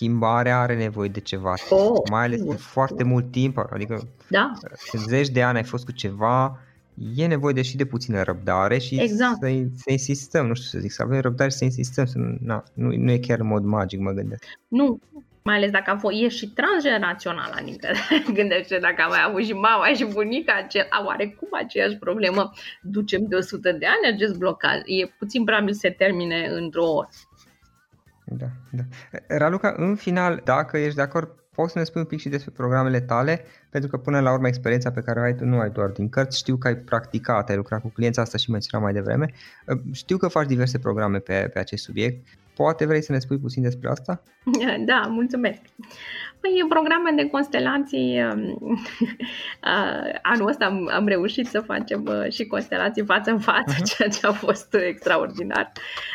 schimbarea 0.00 0.60
are 0.60 0.76
nevoie 0.76 1.08
de 1.08 1.20
ceva, 1.20 1.54
oh, 1.70 2.00
mai 2.10 2.24
ales 2.24 2.42
de 2.42 2.54
foarte 2.54 3.02
mult 3.02 3.30
timp, 3.30 3.58
adică 3.70 4.08
da. 4.28 4.52
zeci 5.06 5.28
de 5.28 5.42
ani 5.42 5.56
ai 5.56 5.64
fost 5.64 5.84
cu 5.84 5.92
ceva, 5.92 6.58
e 7.14 7.26
nevoie 7.26 7.54
de 7.54 7.62
și 7.62 7.76
de 7.76 7.84
puțină 7.84 8.22
răbdare 8.22 8.78
și 8.78 9.00
exact. 9.00 9.38
să, 9.40 9.62
să 9.74 9.90
insistăm, 9.90 10.46
nu 10.46 10.54
știu 10.54 10.68
să 10.68 10.78
zic, 10.78 10.90
să 10.90 11.02
avem 11.02 11.20
răbdare 11.20 11.50
și 11.50 11.56
să 11.56 11.64
insistăm, 11.64 12.04
să, 12.04 12.18
na, 12.40 12.62
nu, 12.74 12.96
nu 12.96 13.10
e 13.10 13.18
chiar 13.18 13.38
în 13.40 13.46
mod 13.46 13.64
magic, 13.64 14.00
mă 14.00 14.10
gândesc. 14.10 14.44
Nu, 14.68 15.00
mai 15.42 15.56
ales 15.56 15.70
dacă 15.70 15.90
a 15.90 15.96
fost, 15.96 16.14
e 16.22 16.28
și 16.28 16.48
transgenerațional, 16.48 17.52
adică 17.60 17.88
gândește 18.38 18.78
dacă 18.78 19.02
am 19.02 19.08
mai 19.08 19.24
avut 19.26 19.44
și 19.44 19.52
mama 19.52 19.86
și 19.94 20.04
bunica, 20.04 20.52
ace- 20.52 20.88
oarecum 21.06 21.48
aceeași 21.52 21.96
problemă, 21.96 22.52
ducem 22.82 23.24
de 23.28 23.36
100 23.36 23.72
de 23.72 23.86
ani 23.86 24.14
acest 24.14 24.38
blocaj, 24.38 24.76
e 24.84 25.14
puțin 25.18 25.44
probabil 25.44 25.72
să 25.72 25.78
se 25.82 25.90
termine 25.90 26.46
într-o 26.46 26.84
oră. 26.84 27.08
Da, 28.36 28.46
da. 28.70 28.82
Raluca, 29.26 29.74
în 29.76 29.94
final, 29.94 30.40
dacă 30.44 30.78
ești 30.78 30.94
de 30.94 31.02
acord, 31.02 31.28
poți 31.54 31.72
să 31.72 31.78
ne 31.78 31.84
spui 31.84 32.00
un 32.00 32.06
pic 32.06 32.20
și 32.20 32.28
despre 32.28 32.52
programele 32.56 33.00
tale, 33.00 33.44
pentru 33.70 33.90
că 33.90 33.96
până 33.96 34.20
la 34.20 34.32
urmă 34.32 34.46
experiența 34.46 34.90
pe 34.90 35.00
care 35.00 35.20
o 35.20 35.22
ai 35.22 35.34
tu 35.34 35.44
nu 35.44 35.58
ai 35.58 35.70
doar 35.70 35.88
din 35.88 36.08
cărți, 36.08 36.38
știu 36.38 36.56
că 36.56 36.66
ai 36.66 36.76
practicat, 36.76 37.48
ai 37.48 37.56
lucrat 37.56 37.80
cu 37.80 37.88
clienții, 37.88 38.22
asta 38.22 38.38
și 38.38 38.50
menționam 38.50 38.84
mai 38.84 38.94
devreme, 38.94 39.30
știu 39.92 40.16
că 40.16 40.28
faci 40.28 40.46
diverse 40.46 40.78
programe 40.78 41.18
pe, 41.18 41.50
pe 41.52 41.58
acest 41.58 41.82
subiect, 41.82 42.26
poate 42.62 42.86
vrei 42.86 43.02
să 43.02 43.12
ne 43.12 43.18
spui 43.18 43.38
puțin 43.38 43.62
despre 43.62 43.88
asta? 43.88 44.22
Da, 44.90 45.00
mulțumesc. 45.08 45.60
Păi, 46.40 46.64
programe 46.68 47.10
de 47.16 47.28
constelații, 47.28 48.22
um, 48.22 48.80
anul 50.32 50.48
ăsta 50.48 50.64
am, 50.64 50.90
am 50.92 51.06
reușit 51.06 51.46
să 51.46 51.60
facem 51.60 52.04
uh, 52.06 52.32
și 52.32 52.46
constelații 52.46 53.04
față 53.04 53.30
în 53.30 53.38
față, 53.38 53.74
uh-huh. 53.74 53.94
ceea 53.96 54.08
ce 54.08 54.26
a 54.26 54.32
fost 54.32 54.74
extraordinar. 54.74 55.72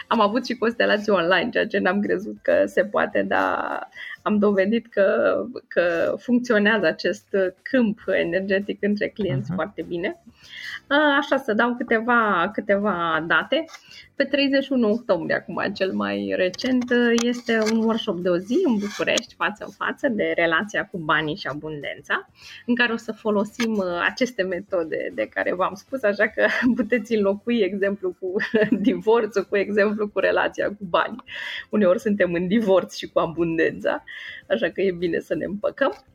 Am 0.08 0.22
avut 0.22 0.46
și 0.46 0.58
constelații 0.58 1.12
online, 1.12 1.50
ceea 1.50 1.68
ce 1.68 1.78
n-am 1.80 2.00
crezut 2.00 2.38
că 2.42 2.64
se 2.66 2.86
poate, 2.86 3.24
dar 3.28 3.90
am 4.22 4.38
dovedit 4.38 4.88
că, 4.88 5.36
că 5.68 6.16
funcționează 6.18 6.86
acest 6.86 7.28
câmp 7.62 8.00
energetic 8.08 8.78
între 8.84 9.08
clienți 9.08 9.52
uh-huh. 9.52 9.56
foarte 9.56 9.82
bine. 9.82 10.22
Așa, 10.88 11.38
să 11.38 11.54
dau 11.54 11.76
câteva, 11.76 12.50
câteva 12.54 13.24
date. 13.28 13.66
Pe 14.16 14.24
31 14.24 14.90
octombrie, 14.90 15.36
acum 15.36 15.62
cel 15.74 15.94
mai 15.94 16.34
recent, 16.36 16.84
este 17.22 17.60
un 17.72 17.78
workshop 17.84 18.18
de 18.20 18.30
o 18.30 18.38
zi 18.38 18.62
în 18.66 18.78
București, 18.78 19.36
față 19.36 19.64
în 19.66 19.72
față, 19.72 20.08
de 20.08 20.34
relația 20.36 20.86
cu 20.86 20.98
banii 20.98 21.36
și 21.36 21.48
abundența, 21.48 22.30
în 22.66 22.76
care 22.76 22.94
o 22.94 22.98
să 22.98 23.12
folosim 23.12 23.72
uh, 23.72 23.86
aceste 24.10 24.44
metode 24.44 25.12
de 25.14 25.28
care 25.28 25.54
v-am 25.54 25.74
spus, 25.74 26.04
așa 26.04 26.28
că 26.28 26.48
puteți 26.76 27.16
înlocui 27.16 27.60
exemplu 27.60 28.16
cu 28.20 28.34
divorțul 28.88 29.44
cu 29.44 29.58
exemplu 29.58 30.08
cu 30.08 30.20
relația 30.20 30.68
cu 30.68 30.86
banii. 30.90 31.24
Uneori 31.70 32.00
suntem 32.00 32.34
în 32.34 32.48
divorț 32.48 32.96
și 32.96 33.08
cu 33.08 33.20
abundența, 33.20 34.04
așa 34.50 34.70
că 34.70 34.82
e 34.82 34.92
bine 34.92 35.20
să 35.20 35.36
ne 35.36 35.46
împăcăm. 35.46 36.06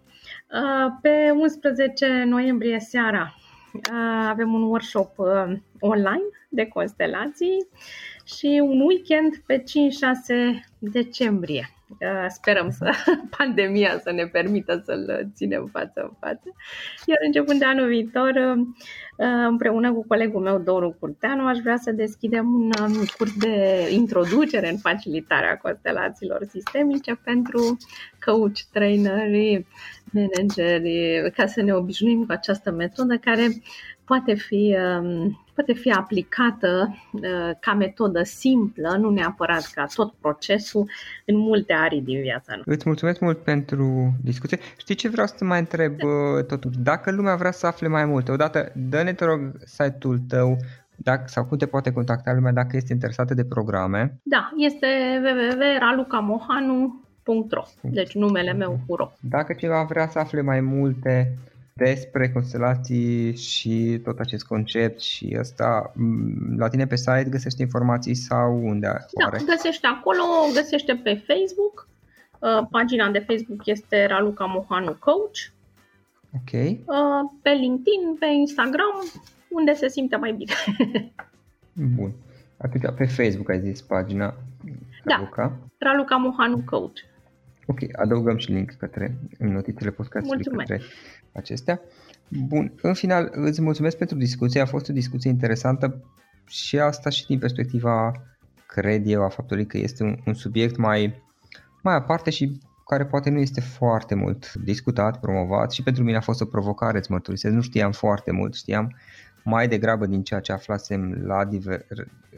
Uh, 0.53 0.93
pe 1.03 1.31
11 1.31 2.25
noiembrie 2.27 2.79
seara 2.79 3.35
avem 4.29 4.55
un 4.55 4.63
workshop 4.63 5.19
uh, 5.19 5.53
online 5.81 6.23
de 6.49 6.67
constelații 6.67 7.69
și 8.25 8.61
un 8.63 8.81
weekend 8.81 9.43
pe 9.47 9.63
5-6 9.63 9.65
decembrie. 10.79 11.80
Uh, 11.99 12.27
sperăm 12.29 12.71
să 12.71 12.91
pandemia 13.37 13.99
să 14.03 14.11
ne 14.11 14.27
permită 14.27 14.83
să-l 14.85 15.31
ținem 15.35 15.69
față 15.73 15.93
în 15.95 16.11
față. 16.21 16.55
Iar 17.07 17.19
începând 17.27 17.59
de 17.59 17.65
anul 17.65 17.89
viitor, 17.89 18.31
uh, 19.17 19.27
împreună 19.49 19.93
cu 19.93 20.05
colegul 20.09 20.41
meu, 20.41 20.59
Doru 20.59 20.97
Curteanu, 21.01 21.47
aș 21.47 21.59
vrea 21.59 21.77
să 21.77 21.93
deschidem 21.93 22.55
un 22.55 22.71
um, 22.81 23.05
curs 23.17 23.37
de 23.37 23.89
introducere 23.91 24.71
în 24.71 24.79
facilitarea 24.79 25.57
constelațiilor 25.57 26.47
sistemice 26.49 27.21
pentru 27.25 27.77
coach, 28.25 28.59
traineri, 28.73 29.67
manageri, 30.11 31.31
ca 31.35 31.47
să 31.47 31.63
ne 31.63 31.73
obișnuim 31.73 32.25
cu 32.25 32.33
această 32.33 32.71
metodă 32.71 33.17
care 33.17 33.49
poate 34.11 34.35
fi, 34.35 34.77
um, 35.01 35.41
poate 35.55 35.73
fi 35.73 35.91
aplicată 35.91 36.97
uh, 37.13 37.51
ca 37.61 37.75
metodă 37.75 38.23
simplă, 38.23 38.97
nu 39.01 39.11
neapărat 39.11 39.71
ca 39.75 39.87
tot 39.95 40.13
procesul, 40.21 40.91
în 41.27 41.37
multe 41.37 41.73
arii 41.73 42.01
din 42.01 42.21
viața 42.21 42.53
noastră. 42.53 42.73
Îți 42.73 42.83
mulțumesc 42.87 43.21
mult 43.21 43.39
pentru 43.39 44.13
discuție. 44.23 44.59
Știi 44.77 44.95
ce 44.95 45.09
vreau 45.09 45.27
să 45.27 45.35
te 45.39 45.45
mai 45.45 45.59
întreb 45.59 45.97
da. 45.97 46.43
totuși? 46.43 46.79
Dacă 46.79 47.11
lumea 47.11 47.37
vrea 47.37 47.51
să 47.51 47.67
afle 47.67 47.89
mai 47.89 48.05
multe, 48.05 48.33
odată 48.33 48.73
dă-ne, 48.75 49.13
te 49.13 49.25
rog, 49.25 49.41
site-ul 49.65 50.19
tău, 50.29 50.57
dacă, 50.97 51.25
sau 51.27 51.45
cum 51.45 51.57
te 51.57 51.67
poate 51.67 51.93
contacta 51.93 52.33
lumea 52.33 52.53
dacă 52.53 52.77
este 52.77 52.93
interesată 52.93 53.35
de 53.35 53.45
programe? 53.45 54.19
Da, 54.23 54.51
este 54.57 54.87
www.ralucamohanu.ro 55.25 57.63
Deci 57.81 58.15
numele 58.15 58.53
meu 58.53 58.81
cu 58.87 58.95
ro. 58.95 59.13
Dacă 59.21 59.53
cineva 59.53 59.83
vrea 59.83 60.09
să 60.09 60.19
afle 60.19 60.41
mai 60.41 60.61
multe 60.61 61.39
despre 61.85 62.31
constelații 62.31 63.37
și 63.37 64.01
tot 64.05 64.19
acest 64.19 64.47
concept 64.47 65.01
și 65.01 65.37
ăsta, 65.39 65.93
la 66.57 66.69
tine 66.69 66.87
pe 66.87 66.97
site 66.97 67.27
găsești 67.31 67.61
informații 67.61 68.15
sau 68.15 68.61
unde? 68.65 68.87
Da, 68.87 69.25
oare? 69.25 69.41
găsește 69.47 69.87
acolo, 69.87 70.23
găsește 70.55 71.01
pe 71.03 71.23
Facebook. 71.27 71.89
Uh, 72.39 72.67
pagina 72.71 73.11
de 73.11 73.19
Facebook 73.19 73.67
este 73.67 74.07
Raluca 74.07 74.45
Mohanu 74.45 74.97
Coach. 74.99 75.39
Ok. 76.35 76.53
Uh, 76.53 76.77
pe 77.43 77.51
LinkedIn, 77.51 78.17
pe 78.19 78.27
Instagram, 78.27 78.95
unde 79.49 79.73
se 79.73 79.89
simte 79.89 80.17
mai 80.17 80.33
bine. 80.33 80.55
Bun. 81.97 82.13
Atât 82.57 82.91
pe 82.91 83.05
Facebook 83.05 83.51
ai 83.51 83.61
zis 83.61 83.81
pagina 83.81 84.35
Raluca. 85.05 85.59
Da, 85.79 85.87
Raluca 85.87 86.17
Mohanu 86.17 86.63
Coach. 86.65 87.01
Ok, 87.67 87.79
adăugăm 87.93 88.37
și 88.37 88.53
link 88.53 88.71
către 88.71 89.17
în 89.39 89.53
notițele 89.53 89.91
podcastului 89.91 90.45
către 90.45 90.81
acestea. 91.33 91.81
Bun, 92.29 92.73
în 92.83 92.95
final 92.95 93.29
îți 93.33 93.63
mulțumesc 93.63 93.97
pentru 93.97 94.17
discuție, 94.17 94.61
a 94.61 94.67
fost 94.67 94.89
o 94.89 94.93
discuție 94.93 95.31
interesantă 95.31 96.05
și 96.47 96.79
asta 96.79 97.11
și 97.11 97.27
din 97.27 97.39
perspectiva, 97.39 98.13
cred 98.67 99.07
eu, 99.07 99.25
a 99.25 99.29
faptului 99.29 99.67
că 99.67 99.79
este 99.79 100.03
un, 100.03 100.19
un 100.27 100.35
subiect 100.35 100.77
mai, 100.77 101.23
mai 101.83 101.95
aparte 101.95 102.31
și 102.31 102.61
care 102.87 103.07
poate 103.07 103.31
nu 103.31 103.39
este 103.39 103.61
foarte 103.61 104.15
mult 104.15 104.53
discutat, 104.53 105.21
promovat 105.21 105.73
și 105.73 105.83
pentru 105.83 106.03
mine 106.03 106.17
a 106.17 106.21
fost 106.21 106.41
o 106.41 106.45
provocare, 106.45 106.99
îți 106.99 107.11
mărturisesc, 107.11 107.55
nu 107.55 107.61
știam 107.61 107.93
foarte 107.93 108.33
mult, 108.33 108.55
știam 108.55 108.97
mai 109.45 109.69
degrabă 109.69 110.07
din 110.07 110.23
ceea 110.23 110.41
ce 110.41 110.53
aflasem 110.53 111.23
la, 111.25 111.45
diver, 111.45 111.87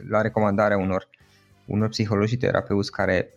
la 0.09 0.21
recomandarea 0.21 0.77
unor, 0.77 1.07
unor 1.65 1.89
psihologi 1.89 2.31
și 2.31 2.37
terapeuți 2.37 2.91
care 2.91 3.33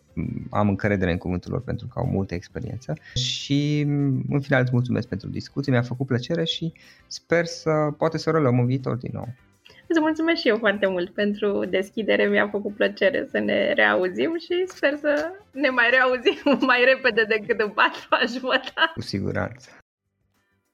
am 0.50 0.68
încredere 0.68 1.10
în 1.10 1.18
cuvântul 1.18 1.52
lor 1.52 1.62
pentru 1.62 1.86
că 1.86 1.98
au 1.98 2.06
multă 2.06 2.34
experiență 2.34 2.94
și 3.14 3.80
în 4.28 4.40
final 4.40 4.60
îți 4.60 4.72
mulțumesc 4.72 5.08
pentru 5.08 5.28
discuție, 5.28 5.72
mi-a 5.72 5.82
făcut 5.82 6.06
plăcere 6.06 6.44
și 6.44 6.72
sper 7.06 7.44
să 7.44 7.70
poate 7.98 8.18
să 8.18 8.28
o 8.28 8.32
reluăm 8.32 8.58
în 8.58 8.66
viitor 8.66 8.96
din 8.96 9.10
nou. 9.12 9.28
Îți 9.88 10.00
mulțumesc 10.00 10.40
și 10.40 10.48
eu 10.48 10.56
foarte 10.56 10.86
mult 10.86 11.10
pentru 11.10 11.64
deschidere, 11.64 12.26
mi-a 12.26 12.48
făcut 12.48 12.74
plăcere 12.74 13.26
să 13.30 13.38
ne 13.38 13.72
reauzim 13.72 14.36
și 14.38 14.64
sper 14.66 14.96
să 14.96 15.30
ne 15.50 15.68
mai 15.68 15.90
reauzim 15.90 16.58
mai 16.70 16.84
repede 16.84 17.24
decât 17.28 17.60
în 17.60 17.68
patru 17.70 18.08
jumătate. 18.38 18.92
Cu 18.94 19.00
siguranță. 19.00 19.70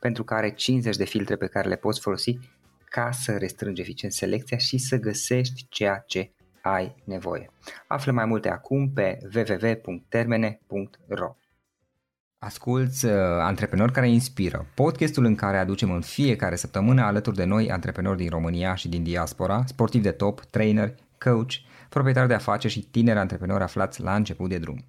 pentru 0.00 0.24
că 0.24 0.34
are 0.34 0.50
50 0.50 0.96
de 0.96 1.04
filtre 1.04 1.36
pe 1.36 1.46
care 1.46 1.68
le 1.68 1.76
poți 1.76 2.00
folosi 2.00 2.38
ca 2.84 3.10
să 3.10 3.36
restrângi 3.36 3.80
eficient 3.80 4.12
selecția 4.12 4.56
și 4.56 4.78
să 4.78 4.96
găsești 4.96 5.66
ceea 5.68 6.04
ce 6.06 6.30
ai 6.62 6.94
nevoie. 7.04 7.50
Află 7.86 8.12
mai 8.12 8.24
multe 8.24 8.50
acum 8.50 8.90
pe 8.90 9.18
www.termene.ro 9.34 11.36
Asculți 12.38 13.04
uh, 13.04 13.12
Antreprenori 13.40 13.92
care 13.92 14.08
inspiră, 14.08 14.66
podcastul 14.74 15.24
în 15.24 15.34
care 15.34 15.58
aducem 15.58 15.90
în 15.90 16.00
fiecare 16.00 16.56
săptămână 16.56 17.02
alături 17.02 17.36
de 17.36 17.44
noi 17.44 17.70
antreprenori 17.70 18.16
din 18.16 18.28
România 18.28 18.74
și 18.74 18.88
din 18.88 19.02
diaspora, 19.02 19.64
sportivi 19.66 20.02
de 20.02 20.10
top, 20.10 20.40
trainer, 20.40 20.94
coach, 21.18 21.52
proprietari 21.88 22.28
de 22.28 22.34
afaceri 22.34 22.72
și 22.72 22.90
tineri 22.90 23.18
antreprenori 23.18 23.62
aflați 23.62 24.00
la 24.00 24.14
început 24.14 24.48
de 24.48 24.58
drum. 24.58 24.84